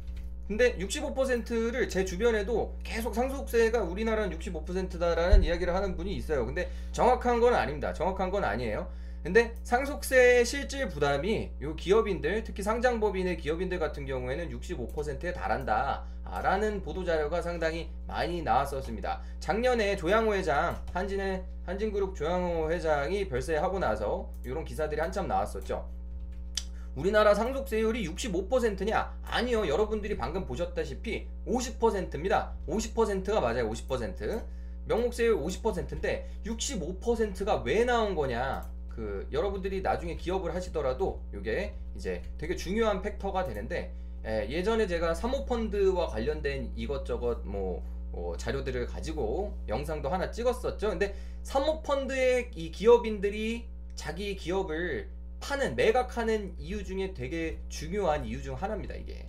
근데 0.48 0.77
65%를 0.77 1.89
제 1.89 2.05
주변에도 2.05 2.77
계속 2.84 3.13
상속세가 3.13 3.84
우리나라는 3.84 4.38
65%다라는 4.38 5.43
이야기를 5.43 5.74
하는 5.74 5.96
분이 5.96 6.13
있어요. 6.15 6.46
근데 6.46 6.70
정확한 6.93 7.39
건 7.39 7.53
아닙니다. 7.53 7.93
정확한 7.93 8.31
건 8.31 8.43
아니에요. 8.43 8.89
근데 9.24 9.54
상속세 9.63 10.44
실질 10.44 10.90
부담이 10.90 11.51
요 11.62 11.75
기업인들 11.75 12.44
특히 12.44 12.63
상장법인의 12.63 13.38
기업인들 13.38 13.78
같은 13.78 14.06
경우에는 14.06 14.50
65%에 14.50 15.32
달한다 15.32 16.06
라는 16.42 16.82
보도 16.82 17.04
자료가 17.04 17.42
상당히 17.42 17.90
많이 18.08 18.42
나왔었습니다. 18.42 19.22
작년에 19.40 19.96
조양호 19.96 20.34
회장 20.34 20.82
한진의 20.94 21.44
한진그룹 21.66 22.16
조양호 22.16 22.72
회장이 22.72 23.28
별세하고 23.28 23.78
나서 23.78 24.32
이런 24.44 24.66
기사들이 24.66 25.00
한참 25.00 25.28
나왔었죠. 25.28 25.88
우리나라 26.96 27.36
상속세율이 27.36 28.08
65%냐? 28.10 29.18
아니요. 29.24 29.68
여러분들이 29.68 30.18
방금 30.18 30.46
보셨다시피 30.46 31.28
50%입니다. 31.48 32.54
50%가 32.68 33.40
맞아요. 33.40 33.70
50%. 33.70 34.44
명목세율 34.86 35.38
50%인데 35.38 36.28
65%가 36.46 37.58
왜 37.58 37.86
나온 37.86 38.16
거냐? 38.16 38.70
그 39.01 39.27
여러분들이 39.31 39.81
나중에 39.81 40.15
기업을 40.15 40.53
하시더라도 40.53 41.24
이게 41.34 41.74
이제 41.96 42.22
되게 42.38 42.55
중요한 42.55 43.01
팩터가 43.01 43.46
되는데 43.46 43.91
예, 44.27 44.48
예전에 44.48 44.86
제가 44.86 45.15
사모펀드와 45.15 46.05
관련된 46.05 46.72
이것저것 46.75 47.39
뭐 47.43 47.84
어, 48.13 48.36
자료들을 48.38 48.86
가지고 48.86 49.58
영상도 49.67 50.10
하나 50.10 50.29
찍었었죠. 50.29 50.89
근데 50.89 51.15
사모펀드의 51.41 52.51
이 52.53 52.72
기업인들이 52.72 53.65
자기 53.96 54.36
기업을 54.36 55.10
파는 55.39 55.75
매각하는 55.75 56.53
이유 56.60 56.84
중에 56.84 57.15
되게 57.15 57.58
중요한 57.70 58.24
이유 58.24 58.43
중 58.43 58.53
하나입니다. 58.53 58.93
이게 58.93 59.25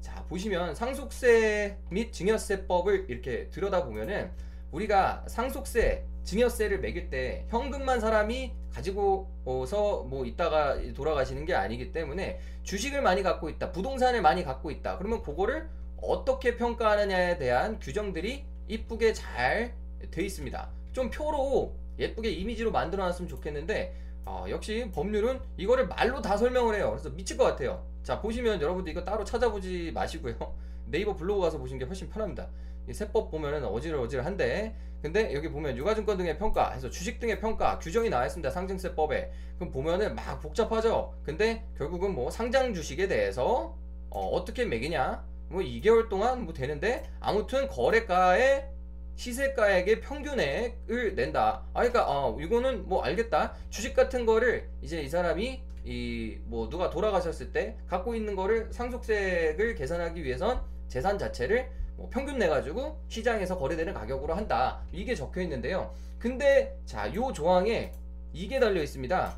자 0.00 0.24
보시면 0.28 0.76
상속세 0.76 1.78
및 1.90 2.12
증여세법을 2.12 3.06
이렇게 3.08 3.50
들여다 3.50 3.84
보면은 3.86 4.30
우리가 4.70 5.24
상속세 5.26 6.04
증여세를 6.26 6.80
매길 6.80 7.08
때 7.08 7.46
현금만 7.48 8.00
사람이 8.00 8.52
가지고서 8.74 10.02
뭐 10.02 10.26
있다가 10.26 10.76
돌아가시는 10.92 11.46
게 11.46 11.54
아니기 11.54 11.92
때문에 11.92 12.40
주식을 12.62 13.00
많이 13.00 13.22
갖고 13.22 13.48
있다, 13.48 13.72
부동산을 13.72 14.20
많이 14.20 14.44
갖고 14.44 14.70
있다. 14.70 14.98
그러면 14.98 15.22
그거를 15.22 15.70
어떻게 15.96 16.56
평가하느냐에 16.56 17.38
대한 17.38 17.80
규정들이 17.80 18.44
이쁘게 18.68 19.14
잘 19.14 19.86
돼 20.10 20.22
있습니다. 20.22 20.68
좀 20.92 21.10
표로 21.10 21.74
예쁘게 21.98 22.30
이미지로 22.30 22.70
만들어 22.70 23.04
놨으면 23.04 23.28
좋겠는데 23.28 23.94
어, 24.24 24.44
역시 24.48 24.90
법률은 24.92 25.40
이거를 25.56 25.86
말로 25.88 26.20
다 26.20 26.36
설명을 26.36 26.74
해요. 26.74 26.90
그래서 26.90 27.10
미칠 27.10 27.36
것 27.36 27.44
같아요. 27.44 27.84
자 28.02 28.20
보시면 28.20 28.60
여러분들 28.60 28.90
이거 28.90 29.04
따로 29.04 29.24
찾아보지 29.24 29.92
마시고요. 29.94 30.36
네이버 30.86 31.14
블로그 31.14 31.42
가서 31.42 31.58
보시는 31.58 31.78
게 31.78 31.84
훨씬 31.84 32.08
편합니다. 32.08 32.48
이 32.88 32.92
세법 32.92 33.30
보면은 33.30 33.64
어지러어지러한데 33.64 34.74
근데 35.06 35.32
여기 35.34 35.48
보면 35.48 35.76
유가증권 35.76 36.16
등의 36.18 36.36
평가 36.36 36.72
해서 36.72 36.90
주식 36.90 37.20
등의 37.20 37.38
평가 37.38 37.78
규정이 37.78 38.10
나와 38.10 38.26
있습니다. 38.26 38.50
상증세법에. 38.50 39.30
그럼 39.56 39.70
보면은 39.70 40.16
막 40.16 40.40
복잡하죠. 40.40 41.14
근데 41.22 41.64
결국은 41.78 42.12
뭐 42.12 42.28
상장 42.28 42.74
주식에 42.74 43.06
대해서 43.06 43.76
어, 44.10 44.44
떻게 44.44 44.64
매기냐? 44.64 45.24
뭐 45.48 45.62
2개월 45.62 46.08
동안 46.08 46.44
뭐 46.44 46.52
되는데 46.52 47.04
아무튼 47.20 47.68
거래가의 47.68 48.68
시세가액의 49.14 50.00
평균액을 50.00 51.14
낸다. 51.14 51.62
아, 51.72 51.78
그러니까 51.78 52.06
어, 52.08 52.36
이거는 52.40 52.88
뭐 52.88 53.04
알겠다. 53.04 53.54
주식 53.70 53.94
같은 53.94 54.26
거를 54.26 54.68
이제 54.82 55.00
이 55.00 55.08
사람이 55.08 55.62
이 55.84 56.38
뭐 56.46 56.68
누가 56.68 56.90
돌아가셨을 56.90 57.52
때 57.52 57.76
갖고 57.86 58.16
있는 58.16 58.34
거를 58.34 58.72
상속세를 58.72 59.76
계산하기 59.76 60.24
위해선 60.24 60.62
재산 60.88 61.16
자체를 61.16 61.70
뭐 61.96 62.08
평균 62.10 62.38
내가지고 62.38 63.00
시장에서 63.08 63.58
거래되는 63.58 63.94
가격으로 63.94 64.34
한다. 64.34 64.80
이게 64.92 65.14
적혀 65.14 65.40
있는데요. 65.42 65.92
근데 66.18 66.78
자, 66.84 67.12
요 67.14 67.32
조항에 67.32 67.92
이게 68.32 68.60
달려 68.60 68.82
있습니다. 68.82 69.36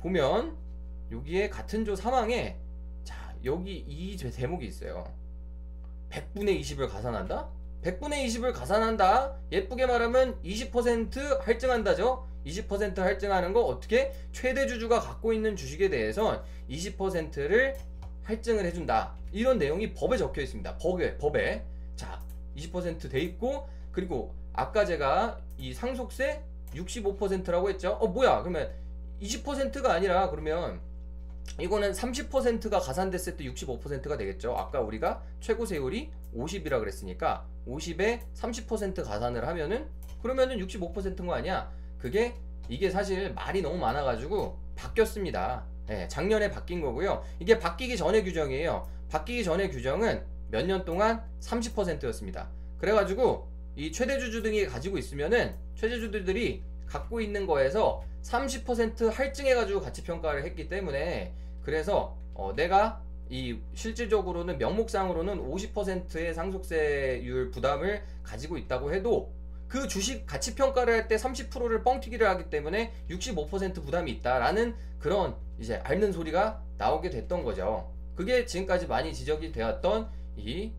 보면 0.00 0.56
여기에 1.10 1.50
같은 1.50 1.84
조 1.84 1.94
사망에 1.94 2.56
자, 3.04 3.34
여기 3.44 3.84
이 3.86 4.16
제목이 4.16 4.66
있어요. 4.66 5.04
100분의 6.10 6.60
20을 6.60 6.88
가산한다? 6.90 7.48
100분의 7.82 8.24
20을 8.26 8.52
가산한다? 8.52 9.36
예쁘게 9.50 9.86
말하면 9.86 10.40
20% 10.42 11.40
할증한다죠? 11.40 12.26
20% 12.46 12.96
할증하는 12.98 13.52
거 13.52 13.64
어떻게? 13.64 14.12
최대 14.32 14.66
주주가 14.66 15.00
갖고 15.00 15.32
있는 15.32 15.56
주식에 15.56 15.88
대해선 15.90 16.42
20%를 16.70 17.76
할증을 18.24 18.64
해준다. 18.64 19.14
이런 19.32 19.58
내용이 19.58 19.94
법에 19.94 20.16
적혀 20.16 20.42
있습니다. 20.42 20.76
법에, 20.78 21.16
법에. 21.18 21.64
자, 21.96 22.20
20%돼 22.56 23.20
있고 23.20 23.68
그리고 23.90 24.34
아까 24.52 24.84
제가 24.84 25.38
이 25.58 25.72
상속세 25.72 26.42
65%라고 26.74 27.68
했죠. 27.70 27.92
어 27.92 28.08
뭐야? 28.08 28.40
그러면 28.40 28.70
20%가 29.20 29.92
아니라 29.92 30.30
그러면 30.30 30.80
이거는 31.60 31.92
30%가 31.92 32.78
가산됐을 32.78 33.36
때 33.36 33.44
65%가 33.44 34.16
되겠죠. 34.16 34.56
아까 34.56 34.80
우리가 34.80 35.22
최고 35.40 35.66
세율이 35.66 36.10
50이라 36.34 36.78
그랬으니까 36.78 37.46
50에 37.66 38.20
30% 38.34 39.04
가산을 39.04 39.46
하면은 39.48 39.88
그러면은 40.22 40.58
65%인 40.58 41.26
거 41.26 41.34
아니야? 41.34 41.70
그게 41.98 42.34
이게 42.68 42.90
사실 42.90 43.34
말이 43.34 43.60
너무 43.60 43.76
많아가지고 43.78 44.58
바뀌었습니다. 44.76 45.64
네, 45.88 46.08
작년에 46.08 46.50
바뀐 46.50 46.80
거고요. 46.80 47.22
이게 47.38 47.58
바뀌기 47.58 47.96
전에 47.96 48.22
규정이에요. 48.22 48.88
바뀌기 49.10 49.44
전에 49.44 49.68
규정은 49.68 50.24
몇 50.52 50.66
년 50.66 50.84
동안 50.84 51.24
30%였습니다. 51.40 52.48
그래가지고 52.78 53.48
이 53.74 53.90
최대주주 53.90 54.42
등이 54.42 54.66
가지고 54.66 54.98
있으면은 54.98 55.54
최대주주들이 55.76 56.62
갖고 56.86 57.20
있는 57.22 57.46
거에서 57.46 58.04
30% 58.22 59.10
할증해가지고 59.10 59.80
가치 59.80 60.02
평가를 60.04 60.44
했기 60.44 60.68
때문에 60.68 61.32
그래서 61.62 62.16
어, 62.34 62.52
내가 62.54 63.00
이 63.30 63.58
실질적으로는 63.74 64.58
명목상으로는 64.58 65.38
50%의 65.50 66.34
상속세율 66.34 67.50
부담을 67.50 68.02
가지고 68.22 68.58
있다고 68.58 68.92
해도 68.92 69.32
그 69.68 69.88
주식 69.88 70.26
가치 70.26 70.54
평가를 70.54 70.92
할 70.92 71.08
때 71.08 71.16
30%를 71.16 71.82
뻥튀기를 71.82 72.28
하기 72.28 72.50
때문에 72.50 72.92
65% 73.08 73.82
부담이 73.82 74.10
있다라는 74.12 74.74
그런 74.98 75.34
이제 75.58 75.76
앓는 75.76 76.12
소리가 76.12 76.60
나오게 76.76 77.08
됐던 77.08 77.42
거죠. 77.42 77.90
그게 78.14 78.44
지금까지 78.44 78.86
많이 78.86 79.14
지적이 79.14 79.50
되었던 79.52 80.10
이 80.36 80.72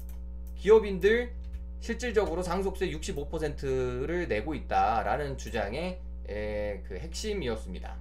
기업인들 0.55 1.31
실질적으로 1.79 2.41
상속세 2.41 2.89
65%를 2.91 4.27
내고 4.27 4.55
있다라는 4.55 5.37
주장의 5.37 5.99
에, 6.29 6.81
그 6.87 6.95
핵심이었습니다. 6.97 7.97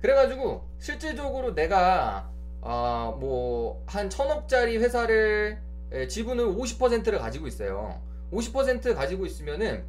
그래가지고 0.00 0.66
실질적으로 0.78 1.54
내가 1.54 2.30
어, 2.62 3.16
뭐한 3.20 4.08
천억짜리 4.08 4.78
회사를 4.78 5.58
에, 5.92 6.08
지분을 6.08 6.46
50%를 6.46 7.18
가지고 7.18 7.46
있어요. 7.46 8.00
50% 8.32 8.94
가지고 8.94 9.26
있으면은 9.26 9.84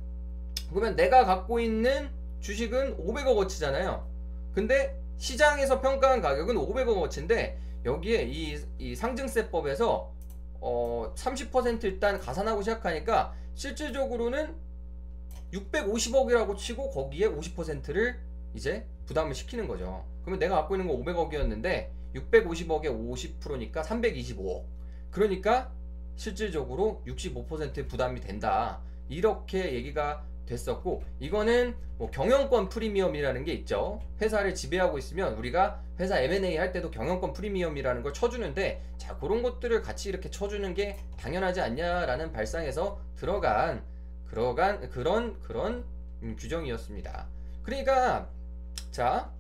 그러면 0.70 0.96
내가 0.96 1.26
갖고 1.26 1.60
있는 1.60 2.10
주식은 2.42 2.98
500억 2.98 3.38
어치잖아요. 3.38 4.06
근데 4.54 5.00
시장에서 5.18 5.80
평가한 5.82 6.22
가격은 6.22 6.56
500억 6.56 7.02
어치인데 7.02 7.58
여기에 7.86 8.24
이, 8.24 8.58
이 8.78 8.96
상증세법에서 8.96 10.15
어, 10.62 11.14
30% 11.16 11.84
일단 11.84 12.20
가산하고 12.20 12.62
시작하니까 12.62 13.34
실질적으로는 13.56 14.56
650억이라고 15.54 16.58
치고 16.58 16.90
거기에 16.92 17.28
50%를 17.30 18.20
이제 18.54 18.86
부담을 19.06 19.34
시키는 19.36 19.68
거죠. 19.68 20.06
그러면 20.22 20.40
내가 20.40 20.56
갖고 20.56 20.76
있는 20.76 20.88
거 20.88 20.98
500억이었는데 20.98 21.90
650억에 22.16 22.86
50%니까 22.86 23.82
325억. 23.82 24.64
그러니까 25.12 25.72
실질적으로 26.16 27.02
65%의 27.06 27.88
부담이 27.88 28.22
된다. 28.22 28.82
이렇게 29.10 29.74
얘기가 29.74 30.24
됐었고 30.46 31.04
이거는 31.20 31.76
뭐 31.98 32.12
경영권 32.12 32.70
프리미엄이라는 32.70 33.44
게 33.46 33.54
있죠. 33.54 34.02
회사를 34.22 34.54
지배하고 34.54 34.98
있으면 34.98 35.34
우리가 35.36 35.82
회사 36.00 36.20
M&A 36.20 36.58
할 36.58 36.72
때도 36.72 36.92
경영권 36.92 37.34
프리미엄이라는 37.34 38.04
걸 38.04 38.14
쳐주는데 38.14 38.82
자 38.98 39.18
그런 39.18 39.42
것들을 39.42 39.82
같이 39.82 40.10
이렇게 40.10 40.30
쳐주는 40.30 40.74
게 40.74 40.98
당연하지 41.18 41.62
않냐라는 41.62 42.32
발상에서 42.32 43.00
들어간 43.16 43.84
들어간 44.30 44.90
그런 44.90 45.40
그런 45.40 45.86
음, 46.22 46.36
규정이었습니다. 46.38 47.28
그러니까 47.64 48.28
자 48.92 49.32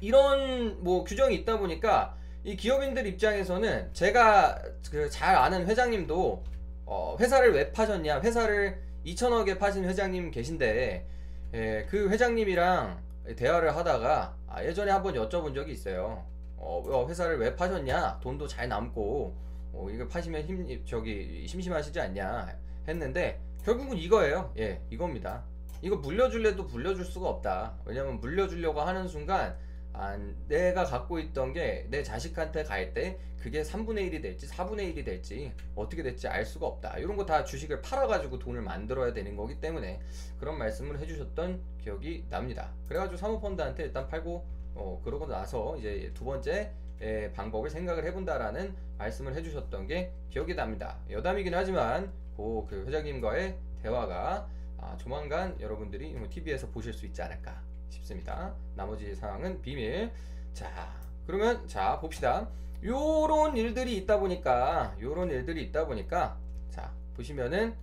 이런 0.00 0.82
뭐 0.82 1.04
규정이 1.04 1.34
있다 1.36 1.58
보니까 1.58 2.16
이 2.44 2.56
기업인들 2.56 3.06
입장에서는 3.06 3.90
제가 3.92 4.60
그 4.90 5.08
잘 5.10 5.36
아는 5.36 5.66
회장님도 5.66 6.42
어 6.86 7.16
회사를 7.18 7.52
왜 7.54 7.72
파셨냐 7.72 8.20
회사를 8.20 8.78
2천억에 9.04 9.58
파신 9.58 9.84
회장님 9.84 10.30
계신데 10.30 11.06
예, 11.54 11.86
그 11.90 12.08
회장님이랑 12.08 13.02
대화를 13.36 13.76
하다가 13.76 14.36
아, 14.48 14.64
예전에 14.64 14.90
한번 14.90 15.14
여쭤본 15.14 15.54
적이 15.54 15.72
있어요. 15.72 16.24
어, 16.56 16.82
어, 16.86 17.08
회사를 17.08 17.38
왜 17.38 17.54
파셨냐? 17.54 18.20
돈도 18.20 18.46
잘 18.46 18.68
남고 18.68 19.34
어, 19.72 19.88
이거 19.90 20.06
파시면 20.06 20.42
힘 20.42 20.84
저기 20.84 21.46
심심하시지 21.46 21.98
않냐 21.98 22.56
했는데 22.88 23.40
결국은 23.64 23.96
이거예요. 23.96 24.52
예, 24.58 24.80
이겁니다. 24.90 25.44
이거 25.82 25.96
물려줄래도 25.96 26.64
물려줄 26.64 27.04
수가 27.04 27.28
없다. 27.28 27.74
왜냐면 27.84 28.20
물려주려고 28.20 28.80
하는 28.80 29.08
순간 29.08 29.56
아, 29.94 30.16
내가 30.48 30.84
갖고 30.84 31.18
있던 31.18 31.52
게 31.52 31.86
내 31.90 32.02
자식한테 32.02 32.64
갈 32.64 32.92
때 32.94 33.18
그게 33.40 33.62
3분의 33.62 34.10
1이 34.10 34.22
될지 34.22 34.46
4분의 34.46 34.94
1이 34.94 35.04
될지 35.04 35.52
어떻게 35.74 36.02
될지 36.02 36.28
알 36.28 36.44
수가 36.46 36.66
없다. 36.66 36.98
이런 36.98 37.16
거 37.16 37.26
다 37.26 37.44
주식을 37.44 37.82
팔아가지고 37.82 38.38
돈을 38.38 38.62
만들어야 38.62 39.12
되는 39.12 39.36
거기 39.36 39.60
때문에 39.60 40.00
그런 40.38 40.58
말씀을 40.58 40.98
해주셨던 41.00 41.60
기억이 41.82 42.24
납니다. 42.30 42.70
그래가지고 42.88 43.16
사모펀드한테 43.16 43.84
일단 43.84 44.06
팔고 44.08 44.46
어, 44.74 45.00
그러고 45.04 45.26
나서 45.26 45.76
이제 45.76 46.10
두 46.14 46.24
번째 46.24 46.72
에, 47.00 47.32
방법을 47.32 47.68
생각을 47.68 48.04
해본다라는 48.06 48.74
말씀을 48.98 49.34
해주셨던 49.34 49.88
게 49.88 50.12
기억이 50.30 50.54
납니다. 50.54 50.98
여담이긴 51.10 51.52
하지만 51.54 52.12
그, 52.36 52.64
그 52.68 52.84
회장님과의 52.86 53.56
대화가 53.82 54.48
아, 54.78 54.96
조만간 54.96 55.60
여러분들이 55.60 56.14
TV에서 56.30 56.68
보실 56.70 56.92
수 56.92 57.06
있지 57.06 57.20
않을까 57.20 57.60
싶습니다. 57.92 58.54
나머지 58.74 59.14
상황은 59.14 59.60
비밀. 59.62 60.10
자, 60.52 60.92
그러면 61.26 61.66
자 61.68 61.98
봅시다. 62.00 62.48
요런 62.82 63.56
일들이 63.56 63.96
있다 63.98 64.18
보니까 64.18 64.96
요런 65.00 65.30
일들이 65.30 65.62
있다 65.64 65.86
보니까 65.86 66.36
자 66.70 66.92
보시면은 67.14 67.74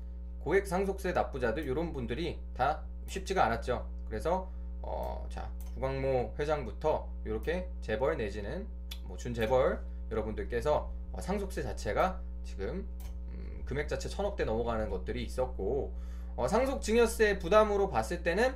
고액 0.44 0.68
상속세 0.68 1.14
납부자들 1.14 1.66
요런 1.68 1.94
분들이 1.94 2.40
다 2.54 2.82
쉽지가 3.08 3.46
않았죠. 3.46 3.88
그래서 4.08 4.50
어 4.82 5.26
자 5.30 5.50
구광모 5.76 6.34
회장부터 6.38 7.08
이렇게 7.24 7.70
재벌 7.82 8.18
내지는 8.18 8.68
뭐 9.04 9.16
준재벌 9.16 9.80
여러분들께서 10.12 10.92
어, 11.14 11.22
상속세 11.22 11.64
자체가 11.64 12.20
지금 12.44 12.88
음, 13.32 13.62
금액 13.66 13.88
자체 13.88 14.10
천억대 14.10 14.44
넘어가는 14.44 14.90
것들이 14.90 15.24
있었고 15.24 15.94
어, 16.36 16.48
상속 16.48 16.82
증여세 16.82 17.40
부담으로 17.40 17.90
봤을 17.90 18.24
때는 18.24 18.56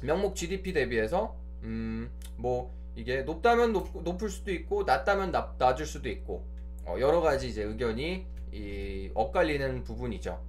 명목 0.00 0.34
GDP 0.34 0.72
대비해서 0.72 1.36
음, 1.62 2.10
뭐 2.36 2.72
이게 2.96 3.22
높다면 3.22 3.72
높, 3.72 4.02
높을 4.02 4.28
수도 4.28 4.50
있고 4.52 4.84
낮다면 4.84 5.32
낮, 5.32 5.56
낮을 5.58 5.86
수도 5.86 6.08
있고 6.08 6.44
어, 6.84 6.96
여러 6.98 7.20
가지 7.20 7.48
이제 7.48 7.62
의견이 7.62 8.26
이, 8.52 9.10
엇갈리는 9.14 9.84
부분이죠. 9.84 10.40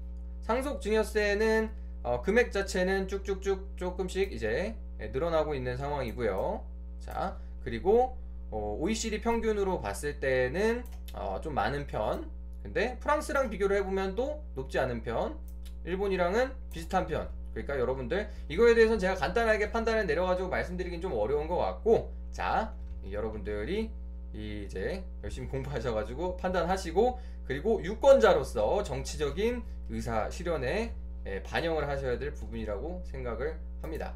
상속 0.42 0.82
증여세는 0.82 1.70
어, 2.04 2.22
금액 2.22 2.52
자체는 2.52 3.08
쭉쭉쭉 3.08 3.78
조금씩 3.78 4.32
이제 4.32 4.76
늘어나고 5.00 5.54
있는 5.54 5.78
상황이고요. 5.78 6.66
자 7.00 7.38
그리고 7.64 8.18
어, 8.50 8.78
OECD 8.80 9.22
평균으로 9.22 9.82
봤을 9.82 10.20
때는 10.20 10.84
어, 11.14 11.40
좀 11.42 11.54
많은 11.54 11.88
편. 11.88 12.30
근데 12.64 12.98
프랑스랑 13.00 13.50
비교를 13.50 13.78
해보면 13.78 14.16
또 14.16 14.44
높지 14.56 14.80
않은 14.80 15.04
편. 15.04 15.38
일본이랑은 15.86 16.52
비슷한 16.72 17.08
편. 17.08 17.30
그러니까 17.54 17.80
여러분들 17.80 18.30
이거에 18.48 18.74
대해서는 18.74 19.00
제가 19.00 19.16
간단하게 19.16 19.72
판단을 19.72 20.06
내려가지고 20.08 20.50
말씀드리긴 20.50 21.02
좀 21.02 21.14
어려운 21.14 21.48
것 21.48 21.58
같고 21.58 22.14
자 22.32 22.74
여러분들이 23.10 23.92
이제 24.34 25.04
열심히 25.24 25.48
공부하셔가지고 25.50 26.38
판단하시고 26.38 27.20
그리고 27.46 27.84
유권자로서 27.84 28.84
정치적인 28.84 29.64
의사 29.90 30.30
실현에 30.30 30.94
예, 31.26 31.44
반영을 31.44 31.88
하셔야 31.88 32.18
될 32.18 32.34
부분이라고 32.34 33.04
생각을 33.06 33.58
합니다. 33.82 34.16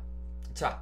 자, 0.53 0.81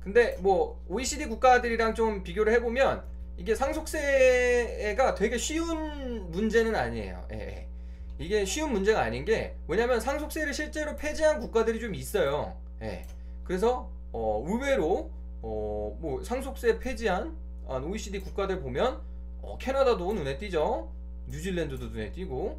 근데 0.00 0.36
뭐 0.40 0.80
OECD 0.88 1.26
국가들이랑 1.26 1.94
좀 1.94 2.22
비교를 2.22 2.52
해보면 2.54 3.02
이게 3.36 3.54
상속세가 3.54 5.14
되게 5.14 5.36
쉬운 5.36 6.30
문제는 6.30 6.74
아니에요. 6.74 7.26
예, 7.32 7.36
예. 7.36 7.68
이게 8.18 8.44
쉬운 8.44 8.72
문제가 8.72 9.02
아닌 9.02 9.24
게 9.24 9.54
왜냐면 9.68 10.00
상속세를 10.00 10.52
실제로 10.52 10.96
폐지한 10.96 11.40
국가들이 11.40 11.78
좀 11.80 11.94
있어요. 11.94 12.56
예. 12.82 13.04
그래서 13.44 13.90
어, 14.12 14.42
의외로 14.46 15.10
어, 15.42 15.96
뭐 16.00 16.22
상속세 16.22 16.78
폐지한 16.78 17.36
OECD 17.66 18.20
국가들 18.20 18.60
보면 18.60 19.00
어, 19.42 19.56
캐나다도 19.58 20.12
눈에 20.14 20.38
띄죠. 20.38 20.90
뉴질랜드도 21.28 21.86
눈에 21.88 22.10
띄고 22.12 22.58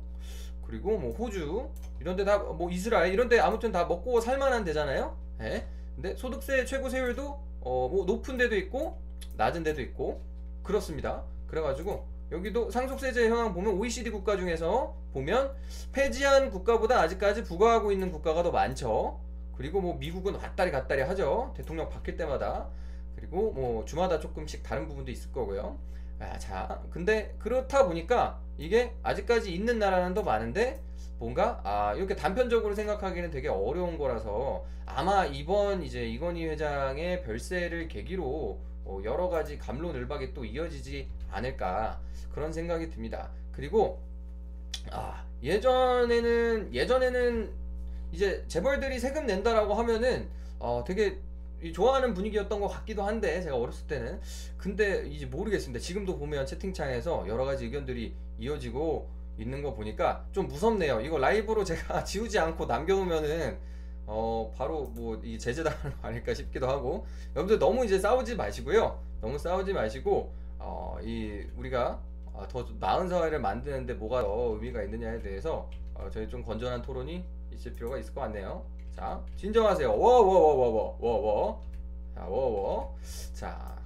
그리고 0.65 0.98
뭐 0.98 1.12
호주 1.13 1.69
이런 2.00 2.15
데 2.15 2.24
다 2.24 2.38
뭐 2.38 2.69
이스라엘 2.72 3.12
이런 3.13 3.28
데 3.28 3.39
아무튼 3.39 3.72
다 3.72 3.86
먹고 3.86 4.22
살만한 4.22 4.63
데잖아요. 4.63 5.17
예. 5.41 5.65
근데 5.95 6.15
소득세 6.15 6.63
최고 6.65 6.89
세율도 6.89 7.39
어, 7.62 7.89
뭐 7.89 8.06
높은 8.06 8.38
데도 8.38 8.56
있고 8.56 8.98
낮은 9.36 9.63
데도 9.63 9.82
있고 9.82 10.22
그렇습니다. 10.63 11.24
그래가지고 11.48 12.06
여기도 12.32 12.70
상속세제 12.70 13.30
현황 13.30 13.54
보면 13.54 13.74
OECD 13.74 14.12
국가 14.12 14.38
중에서 14.38 14.96
보면 15.13 15.56
폐지한 15.92 16.52
국가보다 16.52 17.02
아직까지 17.02 17.44
부과하고 17.44 17.92
있는 17.92 18.12
국가가 18.12 18.44
더 18.44 18.52
많죠. 18.52 19.20
그리고 19.56 19.82
뭐 19.82 19.96
미국은 19.96 20.36
왔다리 20.36 20.72
갔다리 20.72 21.02
하죠. 21.02 21.54
대통령 21.58 21.89
바뀔 21.89 22.15
때마다. 22.18 22.68
그리고 23.15 23.52
뭐 23.52 23.84
주마다 23.86 24.20
조금씩 24.20 24.63
다른 24.63 24.88
부분도 24.88 25.12
있을 25.12 25.32
거고요. 25.32 25.78
아, 26.20 26.38
자, 26.38 26.82
근데 26.92 27.36
그렇다 27.39 27.86
보니까 27.86 28.39
이게 28.58 28.94
아직까지 29.04 29.54
있는 29.54 29.80
나라는 29.80 30.13
더 30.13 30.22
많은데 30.22 30.82
뭔가 31.20 31.60
아 31.64 31.94
이렇게 31.96 32.16
단편적으로 32.16 32.74
생각하기는 32.74 33.30
되게 33.30 33.50
어려운 33.50 33.98
거라서 33.98 34.66
아마 34.86 35.26
이번 35.26 35.84
이제 35.84 36.08
이건희 36.08 36.48
회장의 36.48 37.24
별세를 37.24 37.88
계기로 37.90 38.58
어, 38.86 39.02
여러 39.04 39.30
가지 39.30 39.58
감론을박이 39.60 40.34
또 40.34 40.44
이어지지 40.44 41.08
않을까 41.30 42.00
그런 42.34 42.52
생각이 42.52 42.90
듭니다. 42.90 43.30
그리고 43.52 44.00
아 44.92 45.24
예전에는 45.44 46.74
예전에는 46.74 47.52
이제 48.14 48.44
재벌들이 48.48 48.98
세금 48.98 49.26
낸다라고 49.28 49.74
하면은 49.76 50.28
어 50.58 50.84
되게 50.88 51.18
이 51.62 51.74
좋아하는 51.74 52.14
분위기였던 52.14 52.62
것 52.62 52.70
같기도 52.70 53.04
한데 53.04 53.42
제가 53.42 53.58
어렸을 53.58 53.86
때는 53.88 54.22
근데 54.58 55.06
이제 55.08 55.26
모르겠습니다. 55.26 55.80
지금도 55.80 56.18
보면 56.18 56.46
채팅창에서 56.46 57.26
여러 57.28 57.44
가지 57.44 57.66
의견들이 57.66 58.14
이어지고 58.40 59.10
있는 59.39 59.62
거 59.63 59.73
보니까 59.73 60.25
좀 60.32 60.47
무섭네요. 60.47 61.02
이거 61.02 61.17
라이브로 61.17 61.63
제가 61.63 62.04
지우지 62.06 62.38
않고 62.39 62.65
남겨놓으면은 62.65 63.58
어 64.06 64.52
바로 64.58 64.86
뭐 64.95 65.19
이 65.23 65.38
제재당하는 65.39 65.95
거 66.02 66.08
아닐까 66.08 66.34
싶기도 66.34 66.67
하고 66.67 67.06
여러분들 67.36 67.58
너무 67.60 67.86
이제 67.86 67.97
싸우지 67.99 68.36
마시고요. 68.36 68.99
너무 69.21 69.38
싸우지 69.38 69.73
마시고 69.73 70.32
어 70.60 70.97
이 71.02 71.41
우리가 71.56 71.99
어, 72.34 72.45
더 72.49 72.65
나은 72.80 73.08
사회를 73.08 73.39
만드는데 73.39 73.93
뭐가 73.93 74.21
더 74.21 74.54
의미가 74.56 74.84
있느냐에 74.84 75.21
대해서 75.21 75.69
어, 75.93 76.10
저희 76.12 76.28
좀 76.28 76.43
건전한 76.43 76.82
토론이 76.82 77.23
있을 77.54 77.71
필요가 77.73 77.97
있을 77.97 78.13
것 78.13 78.21
같네요. 78.21 78.65
자, 78.95 79.21
진정하세요. 79.38 79.89
워워워워워워워. 79.97 81.63
자, 82.15 82.25
워워. 82.25 82.97
자, 83.34 83.78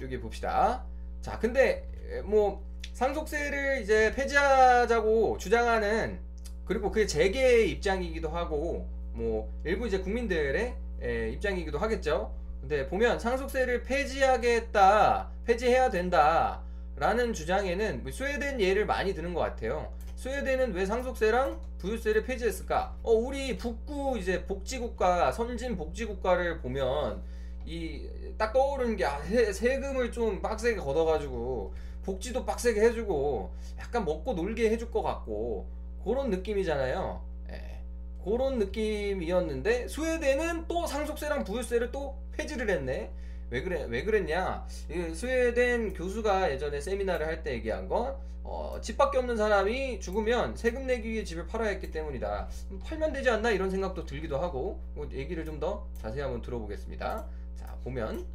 여기 0.00 0.18
봅시다. 0.18 0.82
자, 1.20 1.38
근데 1.38 1.86
에, 2.10 2.22
뭐 2.22 2.62
상속세를 2.92 3.82
이제 3.82 4.12
폐지하자고 4.14 5.38
주장하는 5.38 6.18
그리고 6.64 6.90
그게 6.90 7.06
재계의 7.06 7.70
입장이기도 7.72 8.28
하고 8.28 8.88
뭐 9.12 9.50
일부 9.64 9.86
이제 9.86 9.98
국민들의 9.98 10.74
에, 11.02 11.28
입장이기도 11.30 11.78
하겠죠. 11.78 12.34
근데 12.60 12.86
보면 12.86 13.18
상속세를 13.18 13.82
폐지하겠다, 13.82 15.28
폐지해야 15.44 15.90
된다. 15.90 16.62
라는 16.96 17.32
주장에는 17.32 18.02
뭐 18.04 18.12
스웨덴 18.12 18.60
예를 18.60 18.86
많이 18.86 19.14
드는 19.14 19.34
것 19.34 19.40
같아요. 19.40 19.92
스웨덴은 20.16 20.72
왜 20.72 20.86
상속세랑 20.86 21.60
부유세를 21.78 22.24
폐지했을까? 22.24 22.96
어, 23.02 23.12
우리 23.12 23.58
북구 23.58 24.16
이제 24.16 24.44
복지국가, 24.46 25.32
선진 25.32 25.76
복지국가를 25.76 26.60
보면 26.60 27.22
이 27.66 28.08
딱 28.36 28.52
떠오르는 28.52 28.96
게 28.96 29.04
아, 29.04 29.22
세, 29.22 29.52
세금을 29.52 30.10
좀 30.10 30.40
빡세게 30.42 30.76
걷어가지고 30.76 31.72
복지도 32.04 32.44
빡세게 32.44 32.80
해주고 32.80 33.50
약간 33.78 34.04
먹고 34.04 34.34
놀게 34.34 34.70
해줄 34.70 34.90
것 34.90 35.02
같고 35.02 35.66
그런 36.04 36.30
느낌이잖아요. 36.30 37.22
예. 37.50 37.80
그런 38.24 38.58
느낌이었는데 38.58 39.88
스웨덴은 39.88 40.66
또 40.68 40.86
상속세랑 40.86 41.44
부유세를 41.44 41.90
또 41.92 42.16
폐지를 42.32 42.68
했네. 42.70 43.10
왜 43.50 43.62
그래 43.62 43.84
왜 43.88 44.02
그랬냐? 44.04 44.66
이 44.90 45.14
스웨덴 45.14 45.92
교수가 45.94 46.50
예전에 46.52 46.80
세미나를 46.80 47.26
할 47.26 47.42
때 47.42 47.52
얘기한 47.52 47.88
건 47.88 48.16
어, 48.42 48.78
집밖에 48.82 49.16
없는 49.18 49.36
사람이 49.36 50.00
죽으면 50.00 50.56
세금 50.56 50.86
내기 50.86 51.10
위해 51.10 51.24
집을 51.24 51.46
팔아야 51.46 51.70
했기 51.70 51.90
때문이다. 51.90 52.48
음, 52.72 52.80
팔면 52.84 53.12
되지 53.12 53.30
않나 53.30 53.50
이런 53.50 53.70
생각도 53.70 54.04
들기도 54.04 54.38
하고 54.38 54.80
뭐 54.94 55.08
얘기를 55.12 55.44
좀 55.44 55.60
더 55.60 55.86
자세히 56.00 56.20
한번 56.22 56.42
들어보겠습니다. 56.42 57.26
자 57.56 57.76
보면 57.84 58.26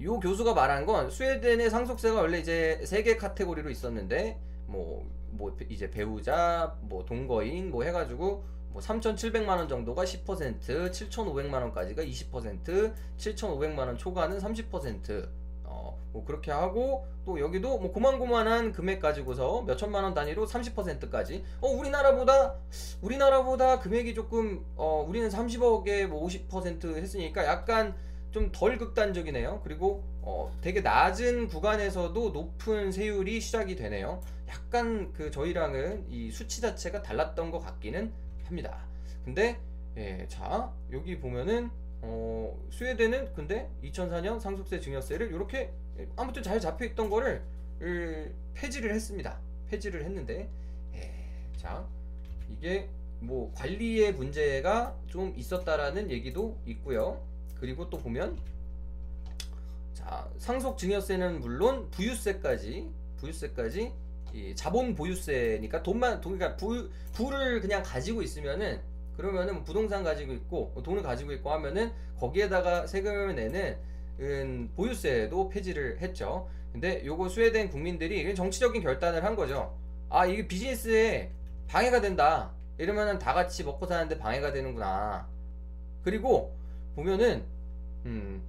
이 0.00 0.06
교수가 0.06 0.54
말한 0.54 0.86
건 0.86 1.10
스웨덴의 1.10 1.70
상속세가 1.70 2.20
원래 2.20 2.38
이제 2.38 2.80
세 2.84 3.02
개 3.02 3.16
카테고리로 3.16 3.70
있었는데 3.70 4.38
뭐, 4.66 5.04
뭐 5.30 5.56
이제 5.68 5.90
배우자, 5.90 6.76
뭐 6.82 7.04
동거인 7.04 7.70
뭐 7.70 7.82
해가지고 7.84 8.44
뭐 8.70 8.82
3,700만 8.82 9.48
원 9.48 9.68
정도가 9.68 10.04
10%, 10.04 10.60
7,500만 10.60 11.54
원까지가 11.54 12.02
20%, 12.02 12.92
7,500만 13.16 13.78
원 13.78 13.96
초과는 13.98 14.38
30%. 14.38 15.28
어, 15.70 15.98
뭐 16.12 16.24
그렇게 16.24 16.50
하고 16.50 17.06
또 17.26 17.38
여기도 17.40 17.78
뭐 17.78 17.92
고만고만한 17.92 18.72
금액 18.72 19.00
가지고서 19.00 19.62
몇 19.62 19.76
천만 19.76 20.04
원 20.04 20.14
단위로 20.14 20.46
30%까지. 20.46 21.44
어, 21.60 21.68
우리나라보다 21.68 22.54
우리나라보다 23.02 23.78
금액이 23.80 24.14
조금 24.14 24.64
어, 24.76 25.04
우리는 25.06 25.28
30억에 25.28 26.06
뭐 26.06 26.26
50% 26.26 26.96
했으니까 26.96 27.44
약간 27.44 27.94
좀 28.38 28.52
덜 28.52 28.78
극단적이네요. 28.78 29.60
그리고 29.64 30.04
어, 30.22 30.56
되게 30.60 30.80
낮은 30.80 31.48
구간에서도 31.48 32.30
높은 32.30 32.92
세율이 32.92 33.40
시작이 33.40 33.74
되네요. 33.74 34.22
약간 34.48 35.12
그 35.12 35.30
저희랑은 35.30 36.06
이 36.08 36.30
수치 36.30 36.60
자체가 36.60 37.02
달랐던 37.02 37.50
것 37.50 37.58
같기는 37.58 38.12
합니다. 38.44 38.84
근데 39.24 39.58
예, 39.96 40.26
자 40.28 40.72
여기 40.92 41.18
보면은 41.18 41.70
어, 42.00 42.56
스웨덴은 42.70 43.34
근데 43.34 43.68
2004년 43.82 44.38
상속세 44.38 44.80
증여세를 44.80 45.32
이렇게 45.32 45.72
아무튼 46.16 46.42
잘 46.42 46.60
잡혀 46.60 46.84
있던 46.86 47.10
거를 47.10 47.42
을, 47.82 48.32
폐지를 48.54 48.94
했습니다. 48.94 49.38
폐지를 49.68 50.04
했는데 50.04 50.48
예, 50.94 51.12
자 51.56 51.84
이게 52.48 52.88
뭐 53.20 53.52
관리의 53.54 54.12
문제가 54.12 54.96
좀 55.08 55.34
있었다라는 55.36 56.10
얘기도 56.10 56.56
있고요. 56.66 57.27
그리고 57.60 57.88
또 57.90 57.98
보면 57.98 58.38
자 59.94 60.28
상속 60.38 60.78
증여세는 60.78 61.40
물론 61.40 61.90
부유세까지 61.90 62.88
부유세까지 63.18 63.92
이 64.32 64.54
자본 64.54 64.94
보유세니까 64.94 65.82
돈만 65.82 66.20
돈 66.20 66.38
그러니까 66.38 66.56
부, 66.56 66.88
부를 67.12 67.60
그냥 67.60 67.82
가지고 67.82 68.22
있으면은 68.22 68.80
그러면은 69.16 69.64
부동산 69.64 70.04
가지고 70.04 70.32
있고 70.32 70.72
돈을 70.84 71.02
가지고 71.02 71.32
있고 71.32 71.50
하면은 71.50 71.92
거기에다가 72.18 72.86
세금을 72.86 73.34
내는 73.34 73.76
은 74.20 74.70
보유세도 74.74 75.48
폐지를 75.48 76.00
했죠. 76.00 76.48
근데 76.72 77.04
요거 77.04 77.28
스웨덴 77.28 77.70
국민들이 77.70 78.34
정치적인 78.34 78.82
결단을 78.82 79.24
한 79.24 79.36
거죠. 79.36 79.76
아 80.08 80.26
이게 80.26 80.46
비즈니스에 80.46 81.30
방해가 81.68 82.00
된다. 82.00 82.52
이러면은 82.78 83.18
다 83.18 83.34
같이 83.34 83.64
먹고 83.64 83.86
사는데 83.86 84.18
방해가 84.18 84.52
되는구나. 84.52 85.28
그리고 86.02 86.57
보면은 86.98 87.44
음 88.06 88.42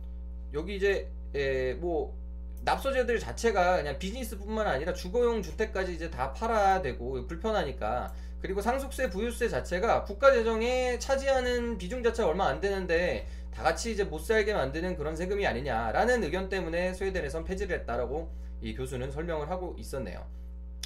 여기 0.56 0.76
이제 0.76 1.08
에, 1.36 1.76
뭐 1.76 2.18
납소자들 2.64 3.20
자체가 3.20 3.78
그냥 3.78 4.00
비즈니스뿐만 4.00 4.66
아니라 4.66 4.92
주거용 4.92 5.44
주택까지 5.44 5.94
이제 5.94 6.10
다 6.10 6.34
팔아야 6.34 6.82
되고 6.82 7.28
불편하니까 7.28 8.12
그리고 8.42 8.60
상속세 8.60 9.12
부유세 9.12 9.50
자체가 9.50 10.04
국가 10.04 10.34
재정에 10.34 10.98
차지하는 10.98 11.78
비중 11.78 12.02
자체가 12.02 12.28
얼마 12.28 12.48
안 12.48 12.60
되는데 12.60 13.28
다 13.54 13.62
같이 13.62 13.92
이제 13.92 14.04
못 14.04 14.18
살게 14.20 14.54
만드는 14.56 14.96
그런 14.96 15.16
세금이 15.16 15.46
아니냐라는 15.46 16.24
의견 16.24 16.50
때문에 16.50 16.94
스웨덴에선 16.94 17.44
폐지를 17.44 17.80
했다라고 17.80 18.32
이 18.62 18.74
교수는 18.74 19.12
설명을 19.12 19.50
하고 19.50 19.76
있었네요. 19.78 20.26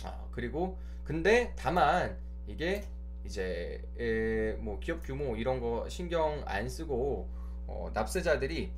아, 0.03 0.25
그리고 0.31 0.77
근데 1.05 1.53
다만 1.55 2.17
이게 2.45 2.83
이제 3.23 3.81
에, 3.97 4.51
뭐 4.59 4.79
기업 4.81 5.01
규모 5.01 5.37
이런 5.37 5.61
거 5.61 5.87
신경 5.87 6.43
안 6.45 6.67
쓰고 6.67 7.42
어, 7.73 7.91
납세자들이 7.93 8.71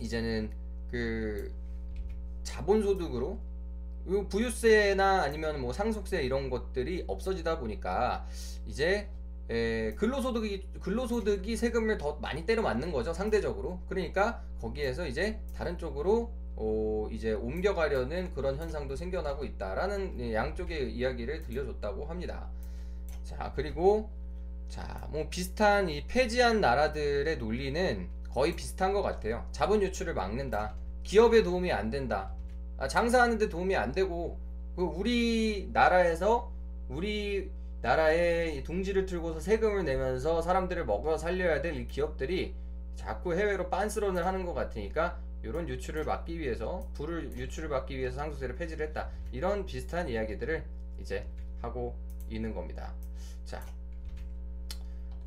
이제는 0.00 0.50
그 0.90 1.52
자본소득으로 2.42 3.38
부유세나 4.28 5.22
아니면 5.22 5.60
뭐 5.60 5.72
상속세 5.72 6.22
이런 6.22 6.50
것들이 6.50 7.04
없어지다 7.06 7.58
보니까 7.58 8.26
이제 8.66 9.08
에, 9.48 9.92
근로소득이 9.94 10.66
근로소득이 10.80 11.56
세금을 11.56 11.98
더 11.98 12.14
많이 12.16 12.46
때려 12.46 12.62
맞는 12.62 12.92
거죠 12.92 13.12
상대적으로 13.12 13.80
그러니까 13.88 14.42
거기에서 14.60 15.06
이제 15.06 15.40
다른 15.54 15.78
쪽으로 15.78 16.32
어, 16.56 17.08
이제 17.10 17.32
옮겨가려는 17.32 18.32
그런 18.32 18.56
현상도 18.56 18.96
생겨나고 18.96 19.44
있다라는 19.44 20.32
양쪽의 20.32 20.94
이야기를 20.94 21.42
들려줬다고 21.42 22.06
합니다. 22.06 22.48
자 23.24 23.52
그리고 23.56 24.08
자 24.68 25.06
뭐 25.10 25.28
비슷한 25.28 25.88
이 25.88 26.04
폐지한 26.08 26.60
나라들의 26.60 27.38
논리는 27.38 28.08
거의 28.30 28.56
비슷한 28.56 28.92
것 28.92 29.02
같아요. 29.02 29.46
자본 29.52 29.80
유출을 29.82 30.14
막는다. 30.14 30.74
기업에 31.04 31.42
도움이 31.44 31.70
안 31.72 31.90
된다. 31.90 32.34
아, 32.78 32.88
장사하는데 32.88 33.48
도움이 33.48 33.76
안 33.76 33.92
되고 33.92 34.38
그 34.74 34.82
우리 34.82 35.70
나라에서 35.72 36.50
우리 36.88 37.50
나라에 37.82 38.62
둥지를 38.64 39.06
틀고서 39.06 39.38
세금을 39.40 39.84
내면서 39.84 40.42
사람들을 40.42 40.84
먹어 40.86 41.16
살려야 41.16 41.62
될 41.62 41.76
이 41.76 41.86
기업들이 41.86 42.54
자꾸 42.96 43.34
해외로 43.34 43.68
빤스런을 43.70 44.26
하는 44.26 44.44
것 44.44 44.54
같으니까 44.54 45.18
이런 45.44 45.68
유출을 45.68 46.04
막기 46.04 46.38
위해서 46.40 46.88
불을 46.94 47.36
유출을 47.36 47.68
막기 47.68 47.96
위해서 47.98 48.16
상속세를 48.16 48.56
폐지를 48.56 48.88
했다 48.88 49.10
이런 49.30 49.66
비슷한 49.66 50.08
이야기들을 50.08 50.64
이제 51.00 51.26
하고 51.60 51.94
있는 52.30 52.54
겁니다 52.54 52.92
자 53.44 53.62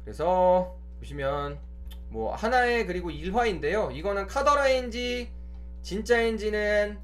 그래서 0.08 0.74
보시면 1.00 1.60
뭐 2.08 2.34
하나의 2.34 2.88
그리고 2.88 3.12
일화인데요 3.12 3.92
이거는 3.92 4.26
카더라인지 4.26 5.30
진짜인지는 5.82 6.98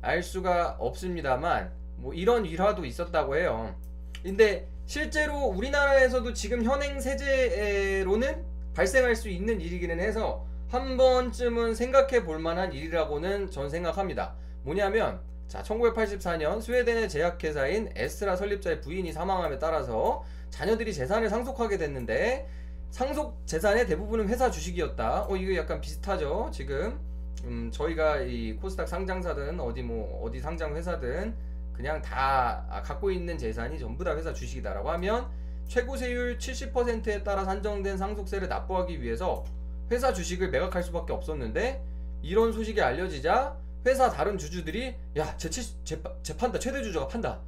알 0.00 0.24
수가 0.24 0.74
없습니다만 0.80 1.70
뭐 1.98 2.12
이런 2.12 2.44
일화도 2.44 2.84
있었다고 2.84 3.36
해요. 3.36 3.76
근데 4.24 4.66
실제로 4.86 5.36
우리나라에서도 5.36 6.32
지금 6.32 6.64
현행 6.64 7.00
세제로는 7.00 8.44
발생할 8.74 9.14
수 9.14 9.28
있는 9.28 9.60
일이기는 9.60 10.00
해서 10.00 10.44
한 10.68 10.96
번쯤은 10.96 11.76
생각해 11.76 12.24
볼 12.24 12.40
만한 12.40 12.72
일이라고는 12.72 13.52
전 13.52 13.70
생각합니다. 13.70 14.34
뭐냐면 14.64 15.20
자 15.46 15.62
1984년 15.62 16.60
스웨덴의 16.60 17.08
제약회사인 17.08 17.92
에스트라 17.94 18.34
설립자의 18.34 18.80
부인이 18.80 19.12
사망함에 19.12 19.60
따라서 19.60 20.24
자녀들이 20.50 20.92
재산을 20.94 21.28
상속하게 21.28 21.78
됐는데 21.78 22.48
상속 22.90 23.46
재산의 23.46 23.86
대부분은 23.86 24.28
회사 24.28 24.50
주식이었다. 24.50 25.26
어 25.28 25.36
이거 25.36 25.54
약간 25.56 25.80
비슷하죠. 25.80 26.50
지금 26.52 26.98
음, 27.44 27.70
저희가 27.72 28.20
이 28.20 28.54
코스닥 28.56 28.88
상장사든 28.88 29.60
어디 29.60 29.82
뭐 29.82 30.24
어디 30.24 30.40
상장 30.40 30.74
회사든 30.76 31.34
그냥 31.72 32.02
다 32.02 32.64
아, 32.68 32.82
갖고 32.82 33.10
있는 33.10 33.38
재산이 33.38 33.78
전부 33.78 34.02
다 34.02 34.16
회사 34.16 34.32
주식이다라고 34.32 34.90
하면 34.92 35.28
최고 35.68 35.96
세율 35.96 36.38
70%에 36.38 37.22
따라 37.22 37.44
산정된 37.44 37.96
상속세를 37.98 38.48
납부하기 38.48 39.00
위해서 39.02 39.44
회사 39.90 40.12
주식을 40.12 40.50
매각할 40.50 40.82
수밖에 40.82 41.12
없었는데 41.12 41.80
이런 42.22 42.52
소식이 42.52 42.80
알려지자 42.80 43.54
회사 43.86 44.10
다른 44.10 44.36
주주들이 44.36 44.94
야 45.18 45.36
재치 45.36 45.76
재파, 45.84 46.10
재판다 46.22 46.58
최대 46.58 46.82
주주가 46.82 47.06
판다 47.06 47.38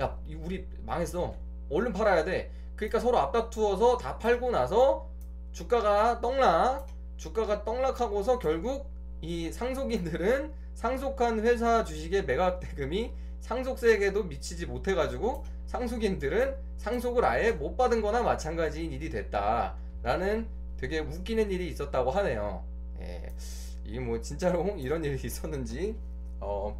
야 0.00 0.16
이- 0.28 0.34
우리 0.36 0.64
망했어 0.86 1.34
얼른 1.70 1.92
팔아야 1.92 2.24
돼 2.24 2.50
그러니까 2.76 2.98
서로 2.98 3.18
앞다투어서 3.18 3.98
다 3.98 4.18
팔고 4.18 4.50
나서 4.50 5.08
주가가 5.52 6.20
떡락 6.20 6.88
주가가 7.16 7.64
떡락하고서 7.64 8.38
결국 8.38 8.90
이 9.20 9.52
상속인들은 9.52 10.52
상속한 10.74 11.40
회사 11.40 11.84
주식의 11.84 12.24
매각 12.24 12.60
대금이 12.60 13.12
상속세에게도 13.40 14.24
미치지 14.24 14.66
못해가지고 14.66 15.44
상속인들은 15.66 16.56
상속을 16.78 17.24
아예 17.24 17.52
못 17.52 17.76
받은 17.76 18.00
거나 18.00 18.22
마찬가지인 18.22 18.92
일이 18.92 19.10
됐다 19.10 19.76
라는 20.02 20.48
되게 20.78 20.98
웃기는 21.00 21.50
일이 21.50 21.68
있었다고 21.68 22.10
하네요. 22.10 22.64
예. 23.00 23.30
이게 23.84 24.00
뭐 24.00 24.20
진짜로 24.20 24.64
이런 24.78 25.04
일이 25.04 25.20
있었는지 25.22 25.94
어, 26.40 26.74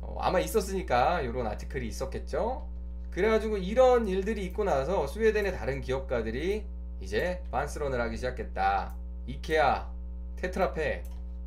어, 0.00 0.16
아마 0.20 0.40
있었으니까 0.40 1.20
이런 1.20 1.46
아티클이 1.46 1.86
있었겠죠. 1.86 2.66
그래가지고 3.10 3.58
이런 3.58 4.06
일들이 4.06 4.44
있고 4.46 4.64
나서 4.64 5.06
스웨덴의 5.06 5.52
다른 5.52 5.80
기업가들이 5.80 6.64
이제 7.00 7.42
반스런을 7.50 8.00
하기 8.00 8.16
시작했다. 8.16 8.94
이케아, 9.26 9.90
테트라페 10.36 11.02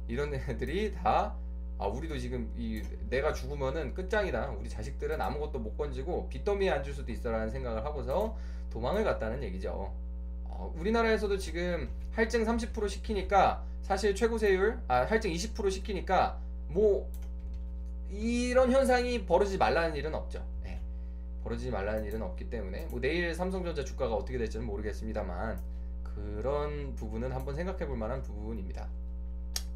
이런 0.07 0.33
애들이 0.35 0.93
다 0.93 1.35
아, 1.79 1.87
우리도 1.87 2.17
지금 2.17 2.53
이 2.57 2.81
내가 3.09 3.33
죽으면은 3.33 3.93
끝장이다. 3.93 4.51
우리 4.59 4.69
자식들은 4.69 5.19
아무것도 5.19 5.59
못 5.59 5.77
건지고 5.77 6.29
빚더미에 6.29 6.69
앉을 6.69 6.93
수도 6.93 7.11
있어라는 7.11 7.49
생각을 7.49 7.83
하고서 7.83 8.37
도망을 8.71 9.03
갔다는 9.03 9.43
얘기죠. 9.43 9.93
어, 10.45 10.73
우리나라에서도 10.77 11.37
지금 11.37 11.89
할증 12.11 12.45
30% 12.45 12.87
시키니까 12.89 13.63
사실 13.81 14.15
최고세율 14.15 14.79
아 14.87 15.03
할증 15.03 15.31
20% 15.31 15.71
시키니까 15.71 16.39
뭐 16.67 17.09
이런 18.09 18.71
현상이 18.71 19.25
벌어지지 19.25 19.57
말라는 19.57 19.95
일은 19.95 20.13
없죠. 20.13 20.45
예. 21.43 21.43
벌어지지 21.43 21.71
말라는 21.71 22.05
일은 22.05 22.21
없기 22.21 22.49
때문에 22.49 22.87
뭐 22.87 22.99
내일 22.99 23.33
삼성전자 23.33 23.83
주가가 23.83 24.15
어떻게 24.15 24.37
될지는 24.37 24.65
모르겠습니다만 24.65 25.59
그런 26.03 26.95
부분은 26.95 27.31
한번 27.31 27.55
생각해 27.55 27.85
볼 27.85 27.97
만한 27.97 28.21
부분입니다. 28.21 28.87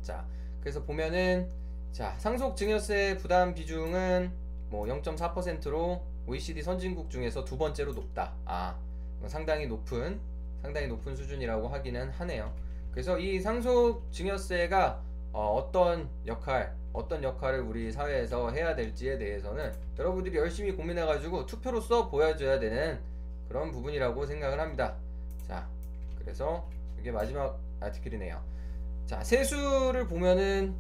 자, 0.02 0.26
그래서 0.62 0.84
보면은 0.84 1.50
자, 1.92 2.16
상속 2.20 2.56
증여세 2.56 3.18
부담 3.18 3.54
비중은 3.54 4.32
뭐 4.70 4.86
0.4%로 4.86 6.04
OECD 6.28 6.62
선진국 6.62 7.10
중에서 7.10 7.44
두 7.44 7.58
번째로 7.58 7.94
높다. 7.94 8.34
아, 8.46 8.76
뭐 9.20 9.30
상당히 9.30 9.68
높은 9.68 10.20
상당히 10.62 10.88
높은 10.88 11.16
수준이라고 11.16 11.68
하기는 11.70 12.10
하네요. 12.10 12.54
그래서 12.92 13.18
이 13.18 13.40
상속 13.40 14.12
증여세가 14.12 15.02
어, 15.32 15.70
떤 15.72 16.10
역할, 16.26 16.76
어떤 16.98 17.24
역할을 17.24 17.60
우리 17.60 17.92
사회에서 17.92 18.50
해야 18.50 18.76
될지에 18.76 19.20
대해서는 19.20 19.72
여러분들이 20.00 20.36
열심히 20.36 20.72
고민해가지고 20.72 21.46
투표로서 21.46 22.10
보여줘야 22.10 22.60
되는 22.60 23.00
그런 23.48 23.72
부분이라고 23.72 24.26
생각을 24.26 24.60
합니다. 24.60 24.96
자, 25.48 25.68
그래서 26.18 26.68
이게 27.00 27.12
마지막 27.12 27.60
아티클이네요. 27.80 28.42
자, 29.06 29.24
세수를 29.24 30.08
보면은 30.08 30.76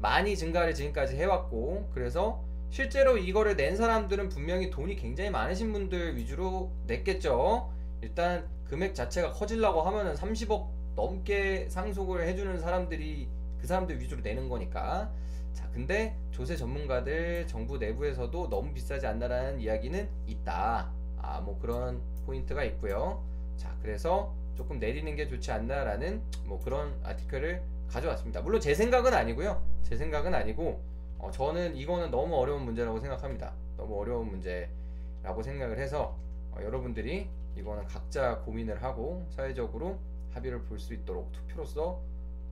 많이 0.00 0.36
증가를 0.36 0.74
지금까지 0.74 1.16
해왔고, 1.16 1.88
그래서 1.94 2.42
실제로 2.70 3.16
이거를 3.16 3.56
낸 3.56 3.76
사람들은 3.76 4.28
분명히 4.28 4.70
돈이 4.70 4.96
굉장히 4.96 5.30
많으신 5.30 5.72
분들 5.72 6.16
위주로 6.16 6.70
냈겠죠. 6.88 7.72
일단 8.02 8.48
금액 8.68 8.94
자체가 8.94 9.32
커지려고 9.32 9.82
하면은 9.82 10.14
30억 10.14 10.66
넘게 10.96 11.68
상속을 11.68 12.26
해주는 12.26 12.58
사람들이 12.58 13.28
그 13.60 13.66
사람들 13.66 14.00
위주로 14.00 14.20
내는 14.20 14.48
거니까. 14.48 15.10
자, 15.52 15.68
근데 15.72 16.16
조세 16.30 16.56
전문가들 16.56 17.46
정부 17.46 17.78
내부에서도 17.78 18.48
너무 18.48 18.72
비싸지 18.72 19.06
않나라는 19.06 19.60
이야기는 19.60 20.08
있다. 20.26 20.90
아, 21.18 21.40
뭐 21.40 21.58
그런 21.60 22.00
포인트가 22.26 22.64
있고요. 22.64 23.22
자, 23.56 23.76
그래서 23.82 24.34
조금 24.54 24.78
내리는 24.78 25.14
게 25.16 25.26
좋지 25.26 25.50
않나라는 25.52 26.22
뭐 26.44 26.60
그런 26.60 26.98
아티클을 27.02 27.62
가져왔습니다. 27.88 28.40
물론 28.42 28.60
제 28.60 28.74
생각은 28.74 29.12
아니고요. 29.14 29.62
제 29.82 29.96
생각은 29.96 30.34
아니고 30.34 30.80
어, 31.18 31.30
저는 31.30 31.76
이거는 31.76 32.10
너무 32.10 32.36
어려운 32.36 32.62
문제라고 32.64 32.98
생각합니다. 33.00 33.52
너무 33.76 33.98
어려운 34.00 34.28
문제라고 34.30 35.42
생각을 35.42 35.78
해서 35.78 36.16
어, 36.52 36.58
여러분들이 36.62 37.28
이거는 37.56 37.84
각자 37.86 38.38
고민을 38.40 38.82
하고 38.82 39.26
사회적으로 39.30 39.98
합의를 40.32 40.62
볼 40.62 40.78
수 40.78 40.94
있도록 40.94 41.32
투표로서 41.32 42.00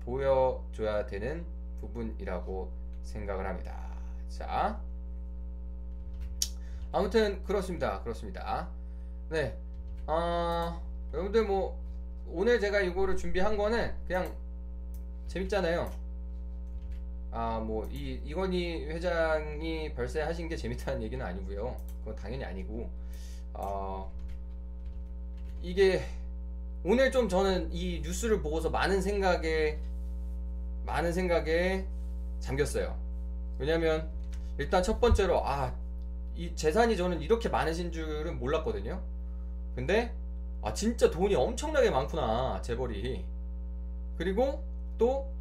보여줘야 0.04 1.06
되는 1.06 1.44
부분이라고 1.80 2.70
생각을 3.08 3.46
합니다. 3.46 3.74
자, 4.28 4.80
아무튼 6.92 7.42
그렇습니다. 7.44 8.02
그렇습니다. 8.02 8.68
네, 9.30 9.56
어, 10.06 10.80
여러분들 11.12 11.44
뭐 11.44 11.78
오늘 12.30 12.60
제가 12.60 12.80
이거를 12.80 13.16
준비한 13.16 13.56
거는 13.56 13.94
그냥 14.06 14.34
재밌잖아요. 15.28 15.90
아, 17.30 17.58
뭐, 17.58 17.86
이, 17.92 18.20
이건희 18.24 18.86
회장이 18.86 19.92
별세하신 19.94 20.48
게 20.48 20.56
재밌다는 20.56 21.02
얘기는 21.02 21.24
아니고요. 21.24 21.76
그건 22.00 22.16
당연히 22.16 22.44
아니고, 22.44 22.88
어, 23.52 24.10
이게, 25.62 26.06
오늘 26.82 27.12
좀 27.12 27.28
저는 27.28 27.70
이 27.70 28.00
뉴스를 28.02 28.40
보고서 28.40 28.70
많은 28.70 29.02
생각에, 29.02 29.78
많은 30.86 31.12
생각에 31.12 31.84
잠겼어요. 32.40 32.98
왜냐면, 33.58 34.10
일단 34.58 34.82
첫 34.82 35.00
번째로, 35.00 35.46
아, 35.46 35.74
이 36.36 36.54
재산이 36.54 36.96
저는 36.96 37.20
이렇게 37.22 37.48
많으신 37.48 37.92
줄은 37.92 38.38
몰랐거든요. 38.38 39.02
근데, 39.76 40.14
아, 40.62 40.72
진짜 40.74 41.10
돈이 41.10 41.34
엄청나게 41.36 41.90
많구나, 41.90 42.60
재벌이. 42.62 43.26
그리고 44.16 44.64
또, 44.98 45.32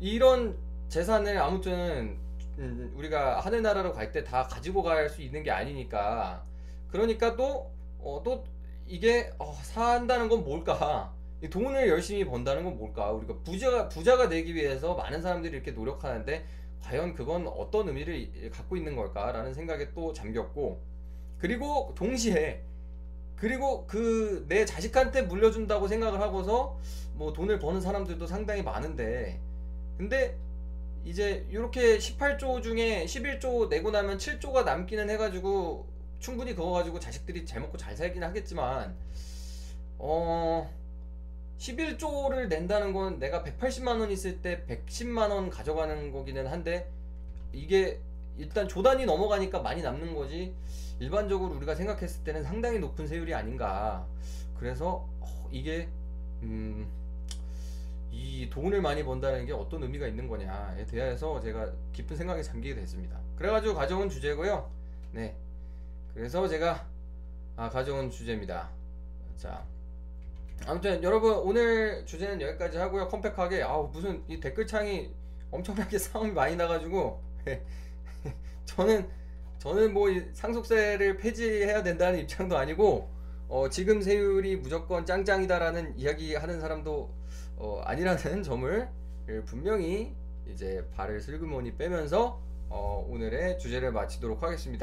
이런 0.00 0.58
재산을 0.88 1.38
아무튼 1.38 2.18
음, 2.58 2.92
우리가 2.96 3.40
하늘 3.40 3.62
나라로 3.62 3.92
갈 3.94 4.12
때 4.12 4.24
다 4.24 4.44
가지고 4.46 4.82
갈 4.82 5.08
수 5.10 5.22
있는 5.22 5.42
게 5.44 5.50
아니니까 5.52 6.44
그러니까 6.90 7.36
또 7.36 7.72
어, 8.00 8.22
또 8.24 8.44
이게 8.86 9.32
어, 9.38 9.54
산다는 9.62 10.28
건 10.28 10.44
뭘까? 10.44 11.13
이 11.44 11.50
돈을 11.50 11.88
열심히 11.90 12.24
번다는 12.24 12.64
건 12.64 12.78
뭘까? 12.78 13.12
우리가 13.12 13.34
부자가 13.44 13.86
부자가 13.90 14.30
되기 14.30 14.54
위해서 14.54 14.94
많은 14.94 15.20
사람들이 15.20 15.54
이렇게 15.54 15.72
노력하는데 15.72 16.42
과연 16.80 17.14
그건 17.14 17.46
어떤 17.48 17.88
의미를 17.88 18.50
갖고 18.50 18.78
있는 18.78 18.96
걸까라는 18.96 19.52
생각에 19.52 19.92
또 19.92 20.14
잠겼고 20.14 20.80
그리고 21.38 21.92
동시에 21.96 22.62
그리고 23.36 23.86
그 23.86 24.46
내 24.48 24.64
자식한테 24.64 25.22
물려준다고 25.22 25.86
생각을 25.86 26.18
하고서 26.18 26.78
뭐 27.12 27.34
돈을 27.34 27.58
버는 27.58 27.82
사람들도 27.82 28.26
상당히 28.26 28.62
많은데 28.62 29.38
근데 29.98 30.38
이제 31.04 31.46
이렇게 31.50 31.98
18조 31.98 32.62
중에 32.62 33.04
11조 33.04 33.68
내고 33.68 33.90
나면 33.90 34.16
7조가 34.16 34.64
남기는 34.64 35.10
해가지고 35.10 35.86
충분히 36.20 36.54
그거 36.54 36.70
가지고 36.70 36.98
자식들이 36.98 37.44
잘 37.44 37.60
먹고 37.60 37.76
잘 37.76 37.94
살긴 37.94 38.22
하겠지만 38.24 38.96
어 39.98 40.70
11조를 41.58 42.48
낸다는 42.48 42.92
건 42.92 43.18
내가 43.18 43.42
180만 43.42 44.00
원 44.00 44.10
있을 44.10 44.42
때 44.42 44.64
110만 44.68 45.30
원 45.30 45.50
가져가는 45.50 46.10
거기는 46.12 46.46
한데 46.46 46.90
이게 47.52 48.00
일단 48.36 48.68
조단이 48.68 49.06
넘어가니까 49.06 49.60
많이 49.60 49.82
남는 49.82 50.14
거지 50.14 50.54
일반적으로 50.98 51.54
우리가 51.54 51.74
생각했을 51.74 52.24
때는 52.24 52.42
상당히 52.42 52.78
높은 52.78 53.06
세율이 53.06 53.34
아닌가 53.34 54.06
그래서 54.58 55.08
어, 55.20 55.48
이게 55.52 55.88
음, 56.42 56.86
이 58.12 58.48
돈을 58.50 58.80
많이 58.80 59.04
번다는 59.04 59.46
게 59.46 59.52
어떤 59.52 59.82
의미가 59.82 60.06
있는 60.06 60.28
거냐에 60.28 60.84
대해서 60.86 61.40
제가 61.40 61.72
깊은 61.92 62.16
생각에 62.16 62.42
잠기게 62.42 62.74
됐습니다. 62.76 63.18
그래가지고 63.36 63.74
가져온 63.74 64.08
주제고요. 64.08 64.70
네. 65.12 65.34
그래서 66.14 66.46
제가 66.46 66.86
아, 67.56 67.68
가져온 67.68 68.10
주제입니다. 68.10 68.70
자. 69.36 69.64
아무튼 70.66 71.02
여러분 71.02 71.32
오늘 71.34 72.04
주제는 72.06 72.40
여기까지 72.40 72.78
하고요. 72.78 73.08
컴팩하게 73.08 73.62
아우 73.62 73.90
무슨 73.92 74.22
이 74.28 74.40
댓글창이 74.40 75.10
엄청나게 75.50 75.98
싸움이 75.98 76.32
많이 76.32 76.56
나가지고 76.56 77.20
저는 78.64 79.08
저는 79.58 79.92
뭐 79.92 80.08
상속세를 80.32 81.16
폐지해야 81.16 81.82
된다는 81.82 82.20
입장도 82.20 82.56
아니고 82.56 83.08
어, 83.48 83.68
지금 83.68 84.00
세율이 84.00 84.56
무조건 84.56 85.06
짱짱이다라는 85.06 85.98
이야기 85.98 86.34
하는 86.34 86.60
사람도 86.60 87.10
어, 87.56 87.82
아니라는 87.84 88.42
점을 88.44 88.88
분명히 89.46 90.14
이제 90.50 90.86
발을 90.94 91.20
슬그머니 91.20 91.76
빼면서 91.76 92.40
어, 92.68 93.06
오늘의 93.08 93.58
주제를 93.58 93.92
마치도록 93.92 94.42
하겠습니다. 94.42 94.82